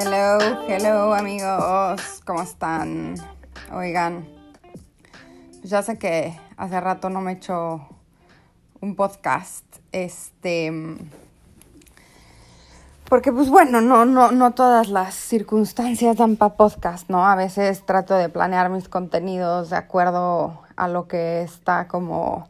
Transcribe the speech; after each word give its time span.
Hello, 0.00 0.38
hello 0.68 1.12
amigos, 1.12 2.22
¿cómo 2.24 2.42
están? 2.42 3.16
Oigan, 3.72 4.28
pues 5.58 5.70
ya 5.70 5.82
sé 5.82 5.98
que 5.98 6.38
hace 6.56 6.80
rato 6.80 7.10
no 7.10 7.20
me 7.20 7.32
he 7.32 7.34
hecho 7.34 7.84
un 8.80 8.94
podcast, 8.94 9.64
este, 9.90 10.72
porque 13.08 13.32
pues 13.32 13.50
bueno, 13.50 13.80
no, 13.80 14.04
no, 14.04 14.30
no 14.30 14.52
todas 14.52 14.88
las 14.88 15.16
circunstancias 15.16 16.16
dan 16.16 16.36
para 16.36 16.54
podcast, 16.54 17.10
¿no? 17.10 17.26
A 17.26 17.34
veces 17.34 17.84
trato 17.84 18.14
de 18.14 18.28
planear 18.28 18.70
mis 18.70 18.88
contenidos 18.88 19.70
de 19.70 19.78
acuerdo 19.78 20.62
a 20.76 20.86
lo 20.86 21.08
que 21.08 21.42
está 21.42 21.88
como 21.88 22.48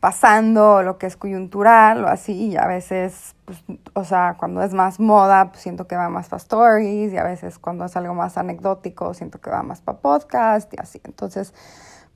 pasando, 0.00 0.82
lo 0.82 0.98
que 0.98 1.06
es 1.06 1.16
coyuntural 1.16 2.04
o 2.04 2.08
así, 2.08 2.50
y 2.50 2.56
a 2.56 2.66
veces, 2.66 3.34
pues, 3.44 3.62
o 3.94 4.04
sea, 4.04 4.36
cuando 4.38 4.62
es 4.62 4.72
más 4.72 5.00
moda, 5.00 5.50
pues 5.50 5.62
siento 5.62 5.86
que 5.86 5.96
va 5.96 6.08
más 6.08 6.28
para 6.28 6.38
stories, 6.38 7.12
y 7.12 7.16
a 7.16 7.24
veces 7.24 7.58
cuando 7.58 7.84
es 7.84 7.96
algo 7.96 8.14
más 8.14 8.38
anecdótico, 8.38 9.14
siento 9.14 9.40
que 9.40 9.50
va 9.50 9.62
más 9.62 9.80
para 9.80 9.98
podcast 9.98 10.72
y 10.72 10.76
así. 10.80 11.00
Entonces, 11.04 11.52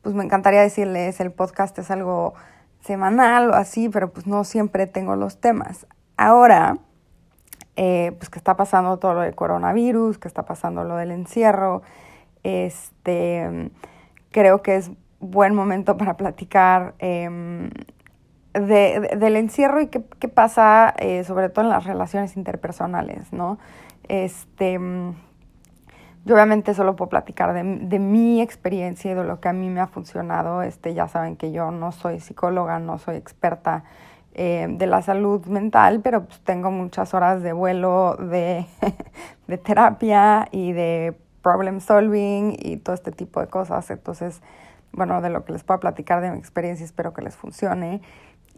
pues 0.03 0.15
me 0.15 0.25
encantaría 0.25 0.61
decirles, 0.61 1.21
el 1.21 1.33
podcast 1.33 1.79
es 1.79 1.91
algo 1.91 2.35
semanal 2.81 3.51
o 3.51 3.55
así, 3.55 3.89
pero 3.89 4.13
pues 4.13 4.27
no 4.27 4.45
siempre 4.45 4.87
tengo 4.87 5.17
los 5.17 5.41
temas. 5.41 5.87
Ahora, 6.17 6.79
eh, 7.77 8.13
pues 8.19 8.29
que 8.29 8.39
está 8.39 8.57
pasando 8.57 8.99
todo 8.99 9.15
lo 9.15 9.21
del 9.21 9.35
coronavirus, 9.35 10.19
que 10.19 10.29
está 10.29 10.45
pasando 10.45 10.85
lo 10.85 10.97
del 10.97 11.11
encierro, 11.11 11.83
este, 12.43 13.71
creo 14.31 14.63
que 14.63 14.77
es 14.77 14.91
buen 15.23 15.55
momento 15.55 15.97
para 15.97 16.17
platicar 16.17 16.95
em, 16.99 17.71
de, 18.53 19.17
del 19.17 19.37
encierro 19.37 19.81
y 19.81 19.87
qué, 19.87 20.05
qué 20.19 20.29
pasa, 20.29 20.95
eh, 20.99 21.25
sobre 21.25 21.49
todo 21.49 21.65
en 21.65 21.71
las 21.71 21.85
relaciones 21.85 22.37
interpersonales, 22.37 23.33
¿no? 23.33 23.59
Este, 24.09 24.79
yo 26.25 26.35
obviamente 26.35 26.75
solo 26.75 26.95
puedo 26.97 27.09
platicar 27.09 27.55
de, 27.55 27.63
de, 27.63 27.99
mi 27.99 28.43
experiencia 28.43 29.11
y 29.13 29.15
de 29.15 29.25
lo 29.25 29.41
que 29.41 29.49
a 29.49 29.53
mí 29.53 29.71
me 29.71 29.81
ha 29.81 29.87
funcionado. 29.87 30.63
Este, 30.63 30.93
ya 30.93 31.09
saben 31.09 31.37
que 31.37 31.51
yo 31.53 31.71
no 31.71 31.93
soy 31.93 32.21
psicóloga, 32.21 32.79
no 32.79 32.99
soy 32.99 33.17
experta 33.17 33.85
eh, 34.35 34.67
de 34.69 34.87
la 34.87 35.03
salud 35.03 35.45
mental, 35.47 36.01
pero 36.03 36.25
pues 36.25 36.41
tengo 36.41 36.71
muchas 36.71 37.13
horas 37.13 37.43
de 37.43 37.53
vuelo 37.53 38.17
de, 38.17 38.67
de 39.47 39.59
terapia 39.59 40.49
y 40.51 40.73
de 40.73 41.17
problem 41.43 41.81
solving 41.81 42.57
y 42.59 42.79
todo 42.79 42.95
este 42.95 43.13
tipo 43.13 43.41
de 43.41 43.49
cosas. 43.49 43.91
Entonces, 43.91 44.41
bueno, 44.93 45.21
de 45.21 45.31
lo 45.31 45.45
que 45.45 45.53
les 45.53 45.65
puedo 45.65 45.81
platicar 45.81 46.21
de 46.21 46.31
mi 46.31 46.39
experiencia, 46.39 46.85
espero 46.85 47.13
que 47.13 47.23
les 47.23 47.37
funcione. 47.37 48.03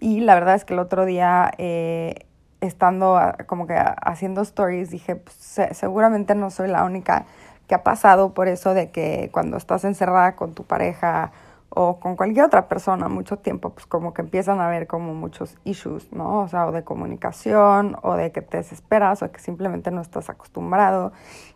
Y 0.01 0.21
la 0.21 0.35
verdad 0.35 0.55
es 0.55 0.65
que 0.65 0.75
el 0.75 0.81
otro 0.81 1.05
día, 1.05 1.53
eh, 1.59 2.27
estando 2.61 3.21
como 3.47 3.67
que 3.67 3.75
haciendo 3.77 4.43
stories, 4.43 4.91
dije, 4.91 5.17
pues, 5.17 5.61
seguramente 5.73 6.35
no 6.35 6.51
soy 6.51 6.69
la 6.69 6.85
única 6.85 7.27
que 7.69 7.75
ha 7.75 7.83
pasado 7.83 8.35
por 8.35 8.49
eso 8.49 8.75
de 8.75 8.91
que 8.91 9.31
cuando 9.33 9.57
estás 9.57 9.85
encerrada 9.85 10.37
con 10.37 10.55
tu 10.55 10.65
pareja 10.65 11.33
o 11.71 11.99
con 11.99 12.15
cualquier 12.17 12.45
otra 12.45 12.69
persona 12.69 13.09
mucho 13.09 13.39
tiempo, 13.39 13.71
pues 13.71 13.87
como 13.87 14.15
que 14.15 14.23
empiezan 14.23 14.61
a 14.61 14.67
haber 14.67 14.87
como 14.87 15.12
muchos 15.12 15.57
issues, 15.65 16.12
¿no? 16.12 16.41
O 16.41 16.49
sea, 16.49 16.67
o 16.67 16.73
de 16.73 16.85
comunicación, 16.85 17.97
o 18.03 18.15
de 18.15 18.31
que 18.31 18.43
te 18.43 18.59
desesperas, 18.59 19.23
o 19.23 19.33
que 19.33 19.41
simplemente 19.41 19.91
no 19.91 20.01
estás 20.01 20.31
acostumbrado, 20.31 21.12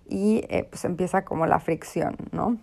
y 0.08 0.44
eh, 0.48 0.66
pues 0.68 0.84
empieza 0.84 1.24
como 1.24 1.46
la 1.46 1.60
fricción, 1.60 2.16
¿no? 2.32 2.56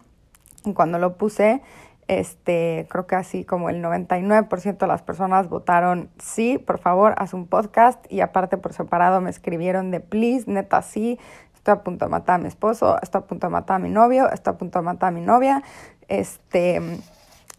Y 0.66 0.74
cuando 0.74 1.00
lo 1.00 1.16
puse, 1.16 1.62
este, 2.08 2.88
creo 2.89 3.08
que 3.08 3.16
así 3.16 3.45
como 3.45 3.70
el 3.70 3.84
99% 3.84 4.78
de 4.78 4.88
las 4.88 5.02
personas 5.02 5.50
votaron 5.50 6.09
sí, 6.19 6.57
por 6.57 6.78
favor, 6.78 7.16
haz 7.18 7.34
un 7.34 7.47
podcast 7.47 8.06
y 8.12 8.22
aparte 8.22 8.57
por 8.57 8.74
separado 8.74 9.22
me 9.22 9.30
escribieron 9.30 9.91
de 9.91 10.00
please, 10.00 10.50
neta 10.50 10.81
sí, 10.81 11.19
estoy 11.56 11.74
a 11.74 11.84
punto 11.84 12.06
de 12.06 12.12
matar 12.12 12.35
a 12.35 12.38
mi 12.38 12.47
esposo, 12.47 13.00
estoy 13.02 13.22
a 13.22 13.25
punto 13.25 13.47
de 13.47 13.52
matar 13.52 13.78
a 13.78 13.80
mi 13.80 13.90
novio, 13.90 14.30
estoy 14.31 14.53
a 14.53 14.57
punto 14.57 14.80
de 14.80 14.85
matar 14.85 15.09
a 15.09 15.12
mi 15.12 15.22
novia, 15.22 15.63
este, 16.07 16.80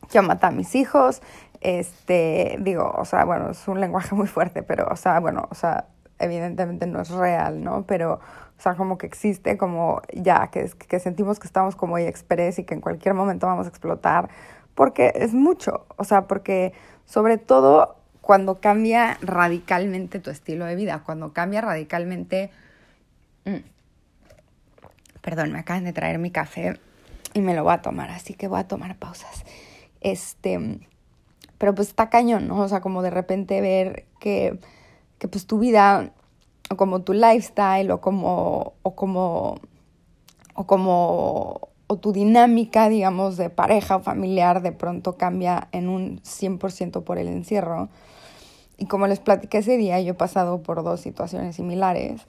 quiero 0.09 0.27
matar 0.29 0.53
a 0.53 0.55
mis 0.55 0.77
hijos, 0.77 1.23
este, 1.61 2.57
digo, 2.61 2.95
o 2.97 3.05
sea, 3.05 3.25
bueno, 3.25 3.51
es 3.51 3.67
un 3.67 3.81
lenguaje 3.81 4.15
muy 4.15 4.29
fuerte, 4.29 4.63
pero, 4.63 4.87
o 4.89 4.97
sea, 4.97 5.19
bueno, 5.19 5.49
o 5.51 5.55
sea, 5.57 5.87
evidentemente 6.21 6.87
no 6.87 7.01
es 7.01 7.11
real, 7.11 7.65
¿no? 7.65 7.85
Pero, 7.87 8.21
o 8.59 8.63
sea, 8.63 8.75
como 8.75 8.99
que 8.99 9.07
existe 9.07 9.57
como 9.57 10.01
ya, 10.13 10.49
que, 10.49 10.71
que 10.89 11.01
sentimos 11.01 11.39
que 11.39 11.47
estamos 11.47 11.77
como 11.77 11.99
express 11.99 12.59
y 12.59 12.65
que 12.65 12.75
en 12.75 12.81
cualquier 12.81 13.15
momento 13.15 13.47
vamos 13.47 13.67
a 13.67 13.69
explotar, 13.69 14.31
porque 14.75 15.13
es 15.15 15.35
mucho, 15.35 15.87
o 15.97 16.05
sea, 16.05 16.27
porque 16.27 16.73
sobre 17.05 17.39
todo 17.39 17.97
cuando 18.21 18.61
cambia 18.61 19.19
radicalmente 19.21 20.19
tu 20.19 20.31
estilo 20.31 20.65
de 20.65 20.75
vida, 20.75 21.03
cuando 21.05 21.33
cambia 21.33 21.61
radicalmente... 21.61 22.51
Mm, 23.45 23.59
perdón, 25.21 25.53
me 25.53 25.59
acaban 25.59 25.85
de 25.85 25.93
traer 25.93 26.19
mi 26.19 26.31
café 26.31 26.79
y 27.35 27.41
me 27.41 27.55
lo 27.55 27.65
voy 27.65 27.75
a 27.75 27.83
tomar, 27.83 28.11
así 28.11 28.35
que 28.35 28.49
voy 28.49 28.61
a 28.61 28.69
tomar 28.69 28.97
pausas. 28.97 29.45
Este, 30.01 30.81
pero 31.59 31.75
pues 31.75 31.89
está 31.89 32.11
cañón, 32.11 32.49
¿no? 32.49 32.61
O 32.61 32.69
sea, 32.69 32.81
como 32.81 33.03
de 33.03 33.11
repente 33.11 33.61
ver 33.61 34.07
que, 34.21 34.59
que 35.19 35.29
pues 35.29 35.47
tu 35.47 35.59
vida 35.59 36.13
o 36.71 36.77
como 36.77 37.03
tu 37.03 37.13
lifestyle 37.13 37.91
o 37.91 38.01
como, 38.01 38.75
o 38.83 38.95
como, 38.95 39.61
o 40.55 40.67
como, 40.67 41.69
o 41.87 41.97
tu 41.99 42.13
dinámica, 42.13 42.89
digamos, 42.89 43.37
de 43.37 43.51
pareja 43.51 43.97
o 43.97 44.01
familiar 44.01 44.63
de 44.63 44.73
pronto 44.73 45.17
cambia 45.17 45.69
en 45.73 45.89
un 45.89 46.21
100% 46.23 47.05
por 47.05 47.19
el 47.19 47.29
encierro. 47.29 47.89
Y 48.79 48.87
como 48.87 49.07
les 49.07 49.21
platiqué 49.21 49.59
ese 49.59 49.77
día, 49.77 50.01
yo 50.01 50.13
he 50.13 50.15
pasado 50.15 50.63
por 50.63 50.83
dos 50.83 51.01
situaciones 51.01 51.57
similares 51.57 52.27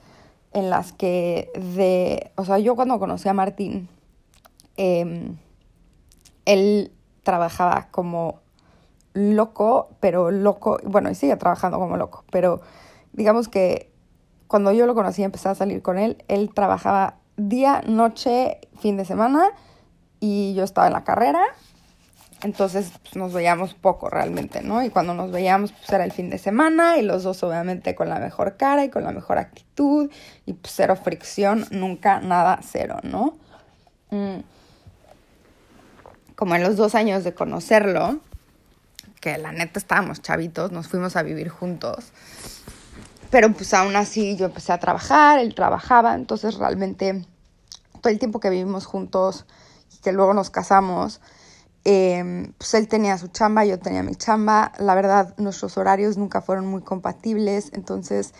en 0.53 0.69
las 0.69 0.93
que 0.93 1.51
de, 1.75 2.31
o 2.35 2.45
sea, 2.45 2.59
yo 2.59 2.75
cuando 2.75 2.99
conocí 2.99 3.27
a 3.27 3.33
Martín, 3.33 3.89
eh, 4.77 5.35
él 6.45 6.91
trabajaba 7.23 7.89
como 7.91 8.39
loco, 9.13 9.89
pero 9.99 10.31
loco, 10.31 10.79
bueno, 10.85 11.09
y 11.09 11.15
sigue 11.15 11.35
trabajando 11.35 11.79
como 11.79 11.97
loco, 11.97 12.23
pero 12.31 12.61
digamos 13.13 13.47
que 13.49 13.91
cuando 14.47 14.71
yo 14.71 14.85
lo 14.85 14.95
conocí 14.95 15.23
empecé 15.23 15.49
a 15.49 15.55
salir 15.55 15.81
con 15.81 15.97
él, 15.97 16.23
él 16.27 16.51
trabajaba 16.53 17.15
día, 17.35 17.81
noche, 17.85 18.59
fin 18.79 18.97
de 18.97 19.05
semana 19.05 19.49
y 20.19 20.53
yo 20.55 20.63
estaba 20.63 20.87
en 20.87 20.93
la 20.93 21.03
carrera. 21.03 21.41
Entonces 22.41 22.91
pues, 23.01 23.15
nos 23.15 23.33
veíamos 23.33 23.73
poco 23.73 24.09
realmente, 24.09 24.61
¿no? 24.61 24.83
Y 24.83 24.89
cuando 24.89 25.13
nos 25.13 25.31
veíamos 25.31 25.71
pues 25.71 25.89
era 25.89 26.03
el 26.03 26.11
fin 26.11 26.29
de 26.29 26.37
semana 26.37 26.97
y 26.97 27.01
los 27.01 27.23
dos 27.23 27.41
obviamente 27.43 27.95
con 27.95 28.09
la 28.09 28.19
mejor 28.19 28.57
cara 28.57 28.85
y 28.85 28.89
con 28.89 29.03
la 29.03 29.11
mejor 29.11 29.39
actitud 29.39 30.11
y 30.45 30.53
pues 30.53 30.73
cero 30.75 30.95
fricción, 30.95 31.65
nunca 31.71 32.19
nada 32.19 32.59
cero, 32.61 32.99
¿no? 33.03 33.37
Mm. 34.11 34.41
Como 36.35 36.55
en 36.55 36.61
los 36.61 36.77
dos 36.77 36.93
años 36.93 37.23
de 37.23 37.33
conocerlo, 37.33 38.19
que 39.19 39.37
la 39.39 39.51
neta 39.51 39.79
estábamos 39.79 40.21
chavitos, 40.21 40.71
nos 40.71 40.87
fuimos 40.87 41.15
a 41.15 41.23
vivir 41.23 41.49
juntos. 41.49 42.11
Pero 43.29 43.51
pues 43.51 43.73
aún 43.73 43.95
así 43.95 44.35
yo 44.37 44.45
empecé 44.45 44.71
a 44.71 44.79
trabajar, 44.79 45.39
él 45.39 45.53
trabajaba, 45.53 46.15
entonces 46.15 46.55
realmente 46.55 47.25
todo 48.01 48.11
el 48.11 48.19
tiempo 48.19 48.39
que 48.39 48.49
vivimos 48.49 48.85
juntos 48.85 49.45
y 49.93 49.97
que 49.97 50.11
luego 50.11 50.33
nos 50.33 50.49
casamos, 50.49 51.19
eh, 51.83 52.51
pues 52.57 52.73
él 52.73 52.87
tenía 52.87 53.17
su 53.17 53.27
chamba, 53.29 53.65
yo 53.65 53.79
tenía 53.79 54.03
mi 54.03 54.15
chamba, 54.15 54.71
la 54.77 54.95
verdad 54.95 55.33
nuestros 55.37 55.77
horarios 55.77 56.17
nunca 56.17 56.41
fueron 56.41 56.67
muy 56.67 56.81
compatibles, 56.81 57.71
entonces, 57.73 58.33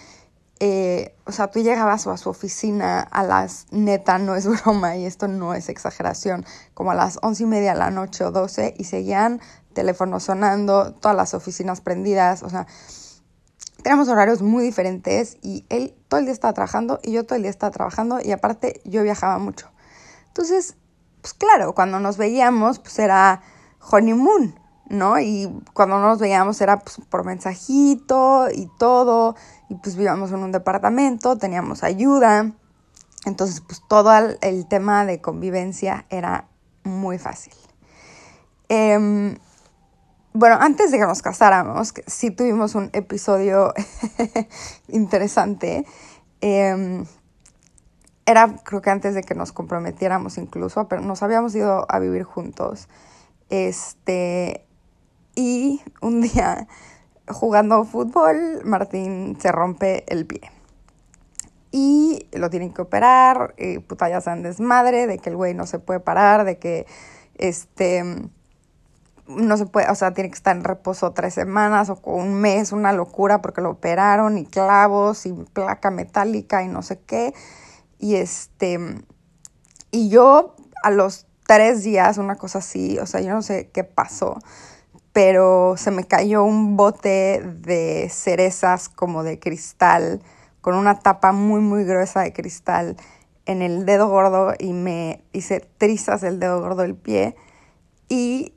eh, 0.59 1.15
o 1.25 1.31
sea, 1.31 1.47
tú 1.47 1.61
llegabas 1.61 2.07
a 2.07 2.17
su 2.17 2.29
oficina 2.29 2.99
a 2.99 3.23
las, 3.23 3.67
neta, 3.71 4.19
no 4.19 4.35
es 4.35 4.47
broma 4.63 4.95
y 4.97 5.05
esto 5.05 5.27
no 5.27 5.53
es 5.53 5.69
exageración, 5.69 6.45
como 6.73 6.91
a 6.91 6.95
las 6.95 7.19
once 7.21 7.43
y 7.43 7.45
media 7.45 7.73
de 7.73 7.79
la 7.79 7.91
noche 7.91 8.23
o 8.23 8.31
doce 8.31 8.73
y 8.77 8.85
seguían 8.85 9.41
teléfonos 9.73 10.23
sonando, 10.23 10.93
todas 10.93 11.15
las 11.15 11.33
oficinas 11.33 11.81
prendidas, 11.81 12.43
o 12.43 12.49
sea, 12.49 12.67
Teníamos 13.87 14.09
horarios 14.09 14.41
muy 14.41 14.65
diferentes 14.65 15.37
y 15.41 15.65
él 15.69 15.95
todo 16.09 16.19
el 16.19 16.25
día 16.25 16.33
estaba 16.33 16.51
trabajando 16.51 16.99
y 17.03 17.13
yo 17.13 17.25
todo 17.25 17.37
el 17.37 17.43
día 17.43 17.49
estaba 17.49 17.71
trabajando 17.71 18.19
y 18.21 18.33
aparte 18.33 18.81
yo 18.83 19.01
viajaba 19.01 19.37
mucho. 19.37 19.71
Entonces, 20.27 20.75
pues 21.21 21.33
claro, 21.33 21.73
cuando 21.73 22.01
nos 22.01 22.17
veíamos, 22.17 22.79
pues 22.79 22.99
era 22.99 23.41
honeymoon, 23.89 24.59
¿no? 24.89 25.17
Y 25.21 25.63
cuando 25.71 26.01
nos 26.01 26.19
veíamos 26.19 26.59
era 26.59 26.79
pues, 26.79 26.97
por 27.09 27.23
mensajito 27.23 28.49
y 28.53 28.69
todo, 28.77 29.37
y 29.69 29.75
pues 29.75 29.95
vivíamos 29.95 30.33
en 30.33 30.39
un 30.39 30.51
departamento, 30.51 31.37
teníamos 31.37 31.81
ayuda, 31.81 32.51
entonces 33.25 33.61
pues 33.61 33.81
todo 33.87 34.11
el, 34.41 34.67
tema 34.67 35.05
de 35.05 35.21
convivencia 35.21 36.05
era 36.09 36.49
muy 36.83 37.19
fácil. 37.19 37.53
Eh, 38.67 39.37
bueno, 40.37 40.57
antes 40.59 40.91
de 40.91 40.99
que 40.99 41.05
nos 41.05 41.23
casáramos, 41.23 41.91
que 41.93 42.03
sí 42.05 42.29
tuvimos 42.29 42.75
un 42.75 42.91
episodio 42.93 43.73
interesante. 44.87 45.83
Eh, 46.41 47.03
era, 48.27 48.55
creo 48.63 48.81
que 48.81 48.91
antes 48.91 49.15
de 49.15 49.23
que 49.23 49.33
nos 49.33 49.51
comprometiéramos 49.51 50.37
incluso, 50.37 50.87
pero 50.87 51.01
nos 51.01 51.23
habíamos 51.23 51.55
ido 51.55 51.87
a 51.89 51.97
vivir 51.97 52.21
juntos. 52.21 52.87
Este, 53.49 54.63
y 55.33 55.81
un 56.01 56.21
día 56.33 56.67
jugando 57.27 57.83
fútbol, 57.83 58.61
Martín 58.63 59.39
se 59.41 59.51
rompe 59.51 60.03
el 60.07 60.27
pie. 60.27 60.51
Y 61.71 62.27
lo 62.31 62.51
tienen 62.51 62.73
que 62.73 62.83
operar, 62.83 63.55
y 63.57 63.79
puta 63.79 64.07
ya 64.07 64.19
desmadre, 64.35 65.07
de 65.07 65.17
que 65.17 65.31
el 65.31 65.35
güey 65.35 65.55
no 65.55 65.65
se 65.65 65.79
puede 65.79 65.99
parar, 65.99 66.45
de 66.45 66.59
que 66.59 66.85
este 67.39 68.29
no 69.27 69.57
se 69.57 69.65
puede, 69.65 69.89
o 69.89 69.95
sea, 69.95 70.13
tiene 70.13 70.29
que 70.29 70.35
estar 70.35 70.55
en 70.55 70.63
reposo 70.63 71.11
tres 71.11 71.33
semanas 71.33 71.89
o 71.89 71.99
un 72.05 72.35
mes, 72.35 72.71
una 72.71 72.93
locura 72.93 73.41
porque 73.41 73.61
lo 73.61 73.71
operaron 73.71 74.37
y 74.37 74.45
clavos 74.45 75.25
y 75.25 75.33
placa 75.33 75.91
metálica 75.91 76.63
y 76.63 76.67
no 76.67 76.81
sé 76.81 76.99
qué. 76.99 77.33
Y 77.99 78.15
este, 78.15 78.79
y 79.91 80.09
yo 80.09 80.55
a 80.83 80.91
los 80.91 81.25
tres 81.45 81.83
días, 81.83 82.17
una 82.17 82.35
cosa 82.35 82.59
así, 82.59 82.99
o 82.99 83.05
sea, 83.05 83.21
yo 83.21 83.33
no 83.33 83.41
sé 83.41 83.69
qué 83.73 83.83
pasó, 83.83 84.37
pero 85.13 85.75
se 85.77 85.91
me 85.91 86.05
cayó 86.05 86.43
un 86.43 86.77
bote 86.77 87.41
de 87.41 88.09
cerezas 88.11 88.89
como 88.89 89.23
de 89.23 89.39
cristal, 89.39 90.21
con 90.61 90.75
una 90.75 90.99
tapa 90.99 91.31
muy, 91.31 91.61
muy 91.61 91.85
gruesa 91.85 92.21
de 92.21 92.33
cristal 92.33 92.97
en 93.45 93.61
el 93.61 93.85
dedo 93.85 94.09
gordo 94.09 94.53
y 94.59 94.73
me 94.73 95.23
hice 95.31 95.61
trizas 95.77 96.21
el 96.23 96.39
dedo 96.39 96.59
gordo 96.61 96.81
del 96.81 96.95
pie 96.95 97.35
y 98.09 98.53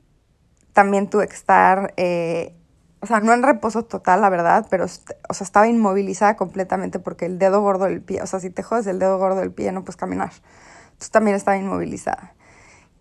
también 0.73 1.09
tuve 1.09 1.27
que 1.27 1.35
estar, 1.35 1.93
eh, 1.97 2.55
o 3.01 3.07
sea, 3.07 3.19
no 3.19 3.33
en 3.33 3.43
reposo 3.43 3.83
total, 3.83 4.21
la 4.21 4.29
verdad, 4.29 4.67
pero, 4.69 4.85
o 4.85 5.33
sea, 5.33 5.45
estaba 5.45 5.67
inmovilizada 5.67 6.35
completamente 6.35 6.99
porque 6.99 7.25
el 7.25 7.39
dedo 7.39 7.61
gordo 7.61 7.85
del 7.85 8.01
pie, 8.01 8.21
o 8.21 8.27
sea, 8.27 8.39
si 8.39 8.49
te 8.49 8.63
jodes 8.63 8.87
el 8.87 8.99
dedo 8.99 9.17
gordo 9.17 9.39
del 9.39 9.51
pie 9.51 9.71
no 9.71 9.83
puedes 9.83 9.97
caminar. 9.97 10.31
Entonces 10.91 11.11
también 11.11 11.35
estaba 11.35 11.57
inmovilizada. 11.57 12.33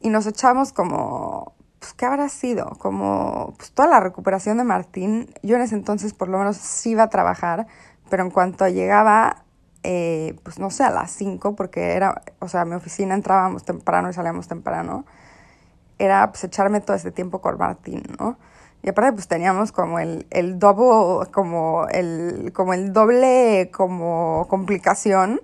Y 0.01 0.09
nos 0.09 0.27
echamos 0.27 0.73
como, 0.73 1.55
pues, 1.79 1.93
¿qué 1.93 2.07
habrá 2.07 2.29
sido? 2.31 2.71
Como, 2.79 3.55
pues, 3.59 3.73
toda 3.73 3.89
la 3.89 4.01
recuperación 4.01 4.57
de 4.57 4.65
Martín. 4.65 5.35
Yo 5.43 5.57
en 5.57 5.63
ese 5.63 5.75
entonces 5.75 6.15
por 6.15 6.29
lo 6.29 6.39
menos 6.39 6.57
sí 6.57 6.91
iba 6.91 7.03
a 7.05 7.11
trabajar, 7.11 7.67
pero 8.09 8.25
en 8.25 8.31
cuanto 8.31 8.67
llegaba, 8.69 9.45
eh, 9.83 10.35
pues, 10.43 10.59
no 10.59 10.71
sé, 10.71 10.85
a 10.85 10.91
las 10.91 11.11
5, 11.11 11.55
porque 11.57 11.93
era, 11.93 12.23
o 12.39 12.49
sea, 12.49 12.65
mi 12.65 12.75
oficina 12.75 13.15
entrábamos 13.15 13.65
temprano 13.65 14.09
y 14.09 14.15
salíamos 14.15 14.49
temprano 14.49 15.05
era 16.01 16.31
pues 16.31 16.43
echarme 16.45 16.81
todo 16.81 16.97
este 16.97 17.13
tiempo 17.13 17.41
con 17.41 17.59
Martín, 17.59 18.03
¿no? 18.19 18.39
Y 18.83 18.89
aparte 18.89 19.13
pues 19.13 19.29
teníamos 19.29 19.73
como 19.73 19.99
el, 19.99 20.27
el 20.31 20.59
doble, 20.59 21.31
como 21.31 21.87
el, 21.89 22.53
como 22.55 22.73
el 22.73 22.93
doble 22.93 23.71
como 23.73 24.47
complicación 24.49 25.41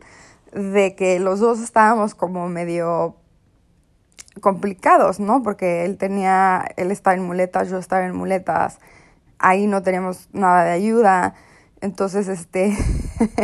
de 0.52 0.94
que 0.96 1.20
los 1.20 1.38
dos 1.40 1.60
estábamos 1.60 2.14
como 2.14 2.48
medio 2.48 3.16
complicados, 4.40 5.20
¿no? 5.20 5.42
Porque 5.42 5.84
él 5.84 5.98
tenía, 5.98 6.64
él 6.76 6.90
estaba 6.90 7.14
en 7.14 7.22
muletas, 7.24 7.68
yo 7.68 7.78
estaba 7.78 8.06
en 8.06 8.16
muletas, 8.16 8.78
ahí 9.38 9.66
no 9.66 9.82
teníamos 9.82 10.28
nada 10.32 10.64
de 10.64 10.72
ayuda, 10.72 11.34
entonces 11.80 12.28
este, 12.28 12.76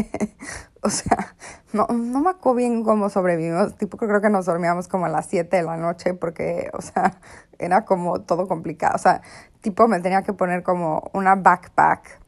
o 0.83 0.91
sea, 0.91 1.35
no, 1.73 1.87
no 1.87 2.21
me 2.21 2.31
acuerdo 2.31 2.57
bien 2.57 2.83
cómo 2.83 3.09
sobrevivimos. 3.09 3.77
Tipo, 3.77 3.97
creo 3.97 4.21
que 4.21 4.31
nos 4.31 4.47
dormíamos 4.47 4.89
como 4.89 5.07
a 5.07 5.09
las 5.09 5.27
7 5.27 5.57
de 5.57 5.63
la 5.63 5.77
noche 5.77 6.15
porque, 6.15 6.71
o 6.75 6.83
sea, 6.83 7.21
era 7.59 7.85
como 7.85 8.21
todo 8.23 8.49
complicado. 8.49 8.95
O 8.97 8.99
sea, 8.99 9.23
tipo, 9.61 9.87
me 9.89 10.01
tenía 10.01 10.23
que 10.23 10.33
poner 10.33 10.63
como 10.63 11.11
una 11.13 11.35
backpack 11.35 12.21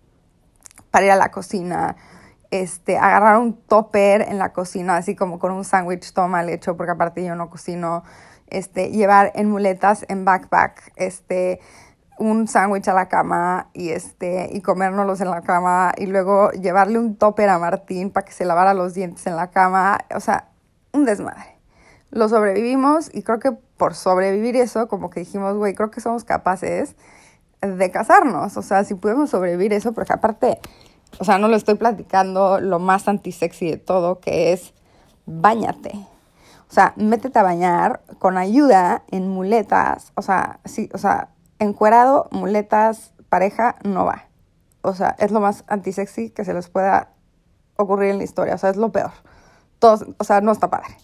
para 0.90 1.06
ir 1.06 1.12
a 1.12 1.16
la 1.16 1.30
cocina. 1.30 1.96
Este, 2.50 2.96
agarrar 2.96 3.38
un 3.38 3.54
topper 3.54 4.22
en 4.22 4.38
la 4.38 4.52
cocina, 4.52 4.96
así 4.96 5.16
como 5.16 5.40
con 5.40 5.50
un 5.50 5.64
sándwich 5.64 6.12
todo 6.12 6.28
mal 6.28 6.48
hecho, 6.48 6.76
porque 6.76 6.92
aparte 6.92 7.24
yo 7.24 7.34
no 7.34 7.50
cocino. 7.50 8.04
Este, 8.46 8.90
llevar 8.90 9.32
en 9.34 9.50
muletas, 9.50 10.04
en 10.08 10.24
backpack, 10.24 10.92
este, 10.96 11.60
un 12.18 12.46
sándwich 12.48 12.88
a 12.88 12.94
la 12.94 13.08
cama 13.08 13.68
y 13.72 13.90
este 13.90 14.48
y 14.52 14.60
comérnoslos 14.60 15.20
en 15.20 15.30
la 15.30 15.42
cama 15.42 15.92
y 15.96 16.06
luego 16.06 16.50
llevarle 16.52 16.98
un 16.98 17.16
topper 17.16 17.48
a 17.48 17.58
Martín 17.58 18.10
para 18.10 18.24
que 18.24 18.32
se 18.32 18.44
lavara 18.44 18.74
los 18.74 18.94
dientes 18.94 19.26
en 19.26 19.36
la 19.36 19.50
cama, 19.50 19.98
o 20.14 20.20
sea, 20.20 20.48
un 20.92 21.04
desmadre. 21.04 21.58
Lo 22.10 22.28
sobrevivimos 22.28 23.10
y 23.12 23.22
creo 23.22 23.40
que 23.40 23.52
por 23.52 23.94
sobrevivir 23.94 24.56
eso, 24.56 24.86
como 24.86 25.10
que 25.10 25.20
dijimos, 25.20 25.56
güey, 25.56 25.74
creo 25.74 25.90
que 25.90 26.00
somos 26.00 26.24
capaces 26.24 26.94
de 27.60 27.90
casarnos, 27.90 28.56
o 28.56 28.62
sea, 28.62 28.84
si 28.84 28.94
podemos 28.94 29.30
sobrevivir 29.30 29.72
eso, 29.72 29.92
porque 29.92 30.12
aparte, 30.12 30.60
o 31.18 31.24
sea, 31.24 31.38
no 31.38 31.48
lo 31.48 31.56
estoy 31.56 31.74
platicando 31.74 32.60
lo 32.60 32.78
más 32.78 33.08
antisexy 33.08 33.70
de 33.70 33.76
todo, 33.78 34.20
que 34.20 34.52
es 34.52 34.74
bañate. 35.26 35.92
O 36.68 36.72
sea, 36.74 36.92
métete 36.96 37.38
a 37.38 37.42
bañar 37.42 38.02
con 38.18 38.36
ayuda 38.36 39.04
en 39.10 39.28
muletas, 39.28 40.12
o 40.14 40.22
sea, 40.22 40.60
sí, 40.64 40.88
o 40.92 40.98
sea, 40.98 41.28
encuerado, 41.58 42.28
muletas, 42.30 43.12
pareja, 43.28 43.76
no 43.84 44.04
va. 44.04 44.26
O 44.82 44.94
sea, 44.94 45.16
es 45.18 45.30
lo 45.30 45.40
más 45.40 45.64
antisexy 45.66 46.30
que 46.30 46.44
se 46.44 46.54
les 46.54 46.68
pueda 46.68 47.10
ocurrir 47.76 48.10
en 48.10 48.18
la 48.18 48.24
historia. 48.24 48.54
O 48.54 48.58
sea, 48.58 48.70
es 48.70 48.76
lo 48.76 48.92
peor. 48.92 49.12
Todos, 49.78 50.04
o 50.18 50.24
sea, 50.24 50.40
no 50.40 50.52
está 50.52 50.70
padre. 50.70 50.96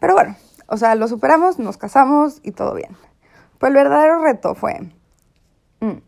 Pero 0.00 0.14
bueno, 0.14 0.36
o 0.66 0.76
sea, 0.76 0.94
lo 0.94 1.08
superamos, 1.08 1.58
nos 1.58 1.76
casamos 1.76 2.40
y 2.42 2.52
todo 2.52 2.74
bien. 2.74 2.96
Pues 3.58 3.70
el 3.70 3.76
verdadero 3.76 4.22
reto 4.22 4.54
fue... 4.54 4.92
Mm, 5.80 5.98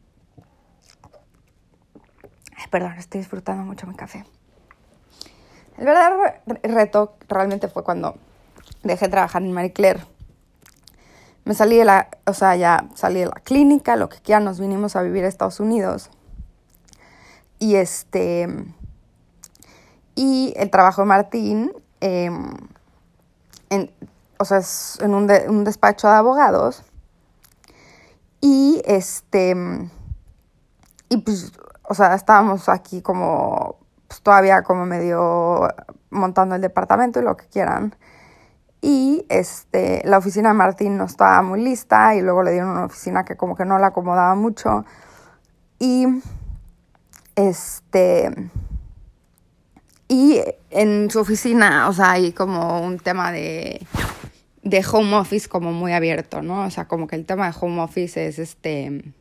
perdón, 2.70 2.92
estoy 2.98 3.20
disfrutando 3.20 3.64
mucho 3.64 3.86
mi 3.86 3.94
café. 3.94 4.24
El 5.78 5.84
verdadero 5.84 6.22
reto 6.64 7.16
realmente 7.28 7.68
fue 7.68 7.84
cuando 7.84 8.16
dejé 8.82 9.06
de 9.06 9.10
trabajar 9.12 9.42
en 9.42 9.52
Marie 9.52 9.72
Claire 9.72 10.17
me 11.48 11.54
salí 11.54 11.78
de 11.78 11.86
la, 11.86 12.10
o 12.26 12.34
sea, 12.34 12.56
ya 12.56 12.90
salí 12.94 13.20
de 13.20 13.26
la 13.26 13.40
clínica, 13.42 13.96
lo 13.96 14.10
que 14.10 14.18
quiera, 14.18 14.38
nos 14.38 14.60
vinimos 14.60 14.96
a 14.96 15.00
vivir 15.00 15.24
a 15.24 15.28
Estados 15.28 15.60
Unidos. 15.60 16.10
Y 17.58 17.76
este, 17.76 18.66
y 20.14 20.52
el 20.58 20.68
trabajo 20.68 21.00
de 21.00 21.06
Martín, 21.06 21.72
em, 22.00 22.52
o 24.38 24.44
sea, 24.44 24.58
es 24.58 24.98
en 25.00 25.14
un, 25.14 25.30
un 25.48 25.64
despacho 25.64 26.06
de 26.06 26.16
abogados. 26.16 26.82
Y 28.42 28.82
este, 28.84 29.56
y 31.08 31.16
pues, 31.16 31.52
o 31.84 31.94
sea, 31.94 32.14
estábamos 32.14 32.68
aquí 32.68 33.00
como, 33.00 33.78
pues 34.06 34.20
todavía 34.20 34.60
como 34.60 34.84
medio 34.84 35.66
montando 36.10 36.56
el 36.56 36.60
departamento 36.60 37.20
y 37.20 37.22
lo 37.22 37.38
que 37.38 37.46
quieran. 37.46 37.96
Y 38.80 39.26
este, 39.28 40.02
la 40.04 40.18
oficina 40.18 40.50
de 40.50 40.54
Martín 40.54 40.96
no 40.96 41.04
estaba 41.04 41.42
muy 41.42 41.62
lista 41.62 42.14
y 42.14 42.20
luego 42.20 42.42
le 42.42 42.52
dieron 42.52 42.70
una 42.70 42.84
oficina 42.84 43.24
que 43.24 43.36
como 43.36 43.56
que 43.56 43.64
no 43.64 43.78
la 43.78 43.88
acomodaba 43.88 44.34
mucho. 44.34 44.84
Y 45.78 46.06
este 47.34 48.50
y 50.08 50.40
en 50.70 51.10
su 51.10 51.20
oficina, 51.20 51.88
o 51.88 51.92
sea, 51.92 52.12
hay 52.12 52.32
como 52.32 52.80
un 52.80 52.98
tema 52.98 53.30
de, 53.30 53.86
de 54.62 54.84
home 54.90 55.14
office 55.16 55.48
como 55.48 55.72
muy 55.72 55.92
abierto, 55.92 56.40
¿no? 56.40 56.64
O 56.64 56.70
sea, 56.70 56.86
como 56.86 57.06
que 57.06 57.16
el 57.16 57.26
tema 57.26 57.50
de 57.50 57.56
home 57.60 57.82
office 57.82 58.26
es 58.26 58.38
este 58.38 59.12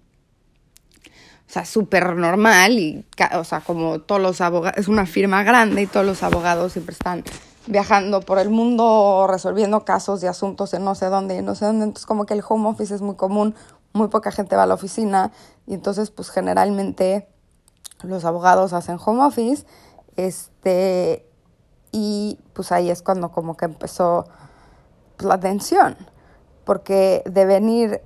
o 1.47 1.49
sea, 1.49 1.63
súper 1.63 2.15
normal 2.15 2.77
y, 2.77 3.05
o 3.33 3.43
sea, 3.45 3.61
como 3.61 3.99
todos 3.99 4.21
los 4.21 4.41
abogados, 4.41 4.77
es 4.77 4.89
una 4.89 5.05
firma 5.05 5.43
grande 5.43 5.81
y 5.81 5.87
todos 5.87 6.05
los 6.05 6.21
abogados 6.21 6.73
siempre 6.73 6.91
están 6.91 7.23
viajando 7.67 8.21
por 8.21 8.39
el 8.39 8.49
mundo 8.49 9.27
resolviendo 9.29 9.85
casos 9.85 10.21
de 10.21 10.27
asuntos 10.27 10.73
en 10.73 10.83
no 10.83 10.95
sé 10.95 11.07
dónde 11.07 11.37
y 11.37 11.41
no 11.41 11.55
sé 11.55 11.65
dónde. 11.65 11.85
Entonces 11.85 12.05
como 12.05 12.25
que 12.25 12.33
el 12.33 12.43
home 12.47 12.69
office 12.69 12.95
es 12.95 13.01
muy 13.01 13.15
común, 13.15 13.55
muy 13.93 14.07
poca 14.07 14.31
gente 14.31 14.55
va 14.55 14.63
a 14.63 14.67
la 14.67 14.73
oficina 14.73 15.31
y 15.65 15.73
entonces 15.73 16.11
pues 16.11 16.29
generalmente 16.29 17.27
los 18.03 18.25
abogados 18.25 18.73
hacen 18.73 18.97
home 19.03 19.23
office. 19.23 19.65
Este, 20.15 21.27
y 21.91 22.39
pues 22.53 22.71
ahí 22.71 22.89
es 22.89 23.01
cuando 23.01 23.31
como 23.31 23.55
que 23.55 23.65
empezó 23.65 24.25
la 25.19 25.39
tensión, 25.39 25.97
porque 26.63 27.23
de 27.25 27.45
venir 27.45 28.01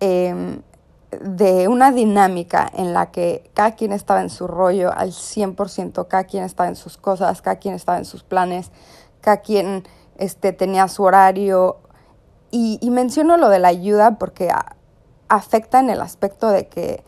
em, 0.00 0.62
de 1.10 1.68
una 1.68 1.90
dinámica 1.90 2.70
en 2.74 2.92
la 2.92 3.10
que 3.10 3.50
cada 3.54 3.72
quien 3.72 3.92
estaba 3.92 4.20
en 4.20 4.30
su 4.30 4.46
rollo 4.46 4.92
al 4.92 5.12
100%, 5.12 6.06
cada 6.06 6.24
quien 6.24 6.44
estaba 6.44 6.68
en 6.68 6.76
sus 6.76 6.98
cosas, 6.98 7.40
cada 7.40 7.56
quien 7.56 7.74
estaba 7.74 7.98
en 7.98 8.04
sus 8.04 8.22
planes, 8.22 8.70
cada 9.20 9.38
quien 9.38 9.84
este, 10.18 10.52
tenía 10.52 10.86
su 10.88 11.04
horario. 11.04 11.78
Y, 12.50 12.78
menciono 12.90 13.36
lo 13.36 13.48
de 13.48 13.58
la 13.58 13.68
ayuda 13.68 14.18
porque 14.18 14.50
afecta 15.28 15.80
en 15.80 15.90
el 15.90 16.00
aspecto 16.00 16.48
de 16.48 16.68
que 16.68 17.04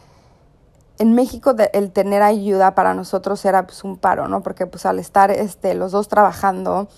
en 0.99 1.15
México 1.15 1.55
el 1.73 1.93
tener 1.93 2.23
ayuda 2.23 2.75
para 2.75 2.93
nosotros 2.93 3.43
era 3.47 3.67
pues, 3.67 3.85
un 3.85 3.97
paro, 3.97 4.29
¿no? 4.29 4.43
Porque 4.43 4.67
pues 4.67 4.85
al 4.85 4.99
estar 4.99 5.31
este, 5.31 5.73
los 5.75 5.93
dos 5.93 6.09
trabajando, 6.09 6.89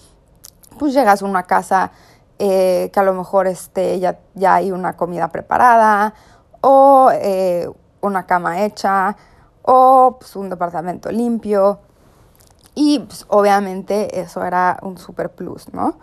pues 0.78 0.92
llegas 0.92 1.22
a 1.22 1.26
una 1.26 1.44
casa 1.44 1.92
eh, 2.40 2.90
que 2.92 2.98
a 2.98 3.04
lo 3.04 3.14
mejor 3.14 3.46
este, 3.46 4.00
ya, 4.00 4.18
ya 4.34 4.56
hay 4.56 4.72
una 4.72 4.96
comida 4.96 5.28
preparada 5.28 6.14
o 6.62 7.10
eh, 7.12 7.68
una 8.00 8.24
cama 8.26 8.64
hecha, 8.64 9.16
o 9.62 10.16
pues, 10.18 10.34
un 10.36 10.48
departamento 10.48 11.10
limpio. 11.10 11.80
Y 12.74 13.00
pues, 13.00 13.26
obviamente 13.28 14.20
eso 14.20 14.42
era 14.42 14.78
un 14.82 14.96
super 14.96 15.30
plus, 15.30 15.72
¿no? 15.74 15.98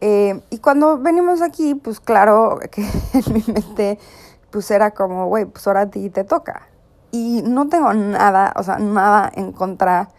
Eh, 0.00 0.40
y 0.50 0.58
cuando 0.58 0.98
venimos 0.98 1.40
aquí, 1.40 1.74
pues 1.74 2.00
claro 2.00 2.58
que 2.70 2.82
en 2.82 3.32
mi 3.32 3.44
mente, 3.46 3.98
pues 4.50 4.70
era 4.70 4.90
como, 4.90 5.28
güey, 5.28 5.44
pues 5.46 5.66
ahora 5.66 5.82
a 5.82 5.90
ti 5.90 6.10
te 6.10 6.24
toca. 6.24 6.68
Y 7.12 7.42
no 7.42 7.68
tengo 7.68 7.94
nada, 7.94 8.52
o 8.56 8.62
sea, 8.62 8.78
nada 8.78 9.30
en 9.34 9.52
contra 9.52 10.10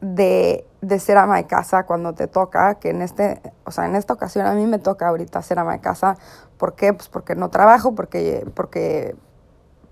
de, 0.00 0.66
de 0.86 0.98
ser 0.98 1.16
ama 1.16 1.36
de 1.36 1.46
casa 1.46 1.84
cuando 1.84 2.12
te 2.12 2.26
toca, 2.26 2.76
que 2.76 2.90
en 2.90 3.02
este, 3.02 3.40
o 3.64 3.70
sea, 3.70 3.86
en 3.86 3.96
esta 3.96 4.14
ocasión 4.14 4.46
a 4.46 4.52
mí 4.52 4.66
me 4.66 4.78
toca 4.78 5.08
ahorita 5.08 5.40
ser 5.42 5.58
ama 5.58 5.72
de 5.72 5.80
casa. 5.80 6.16
¿Por 6.58 6.74
qué? 6.74 6.92
Pues 6.92 7.08
porque 7.08 7.34
no 7.34 7.50
trabajo, 7.50 7.94
porque, 7.94 8.46
porque 8.54 9.16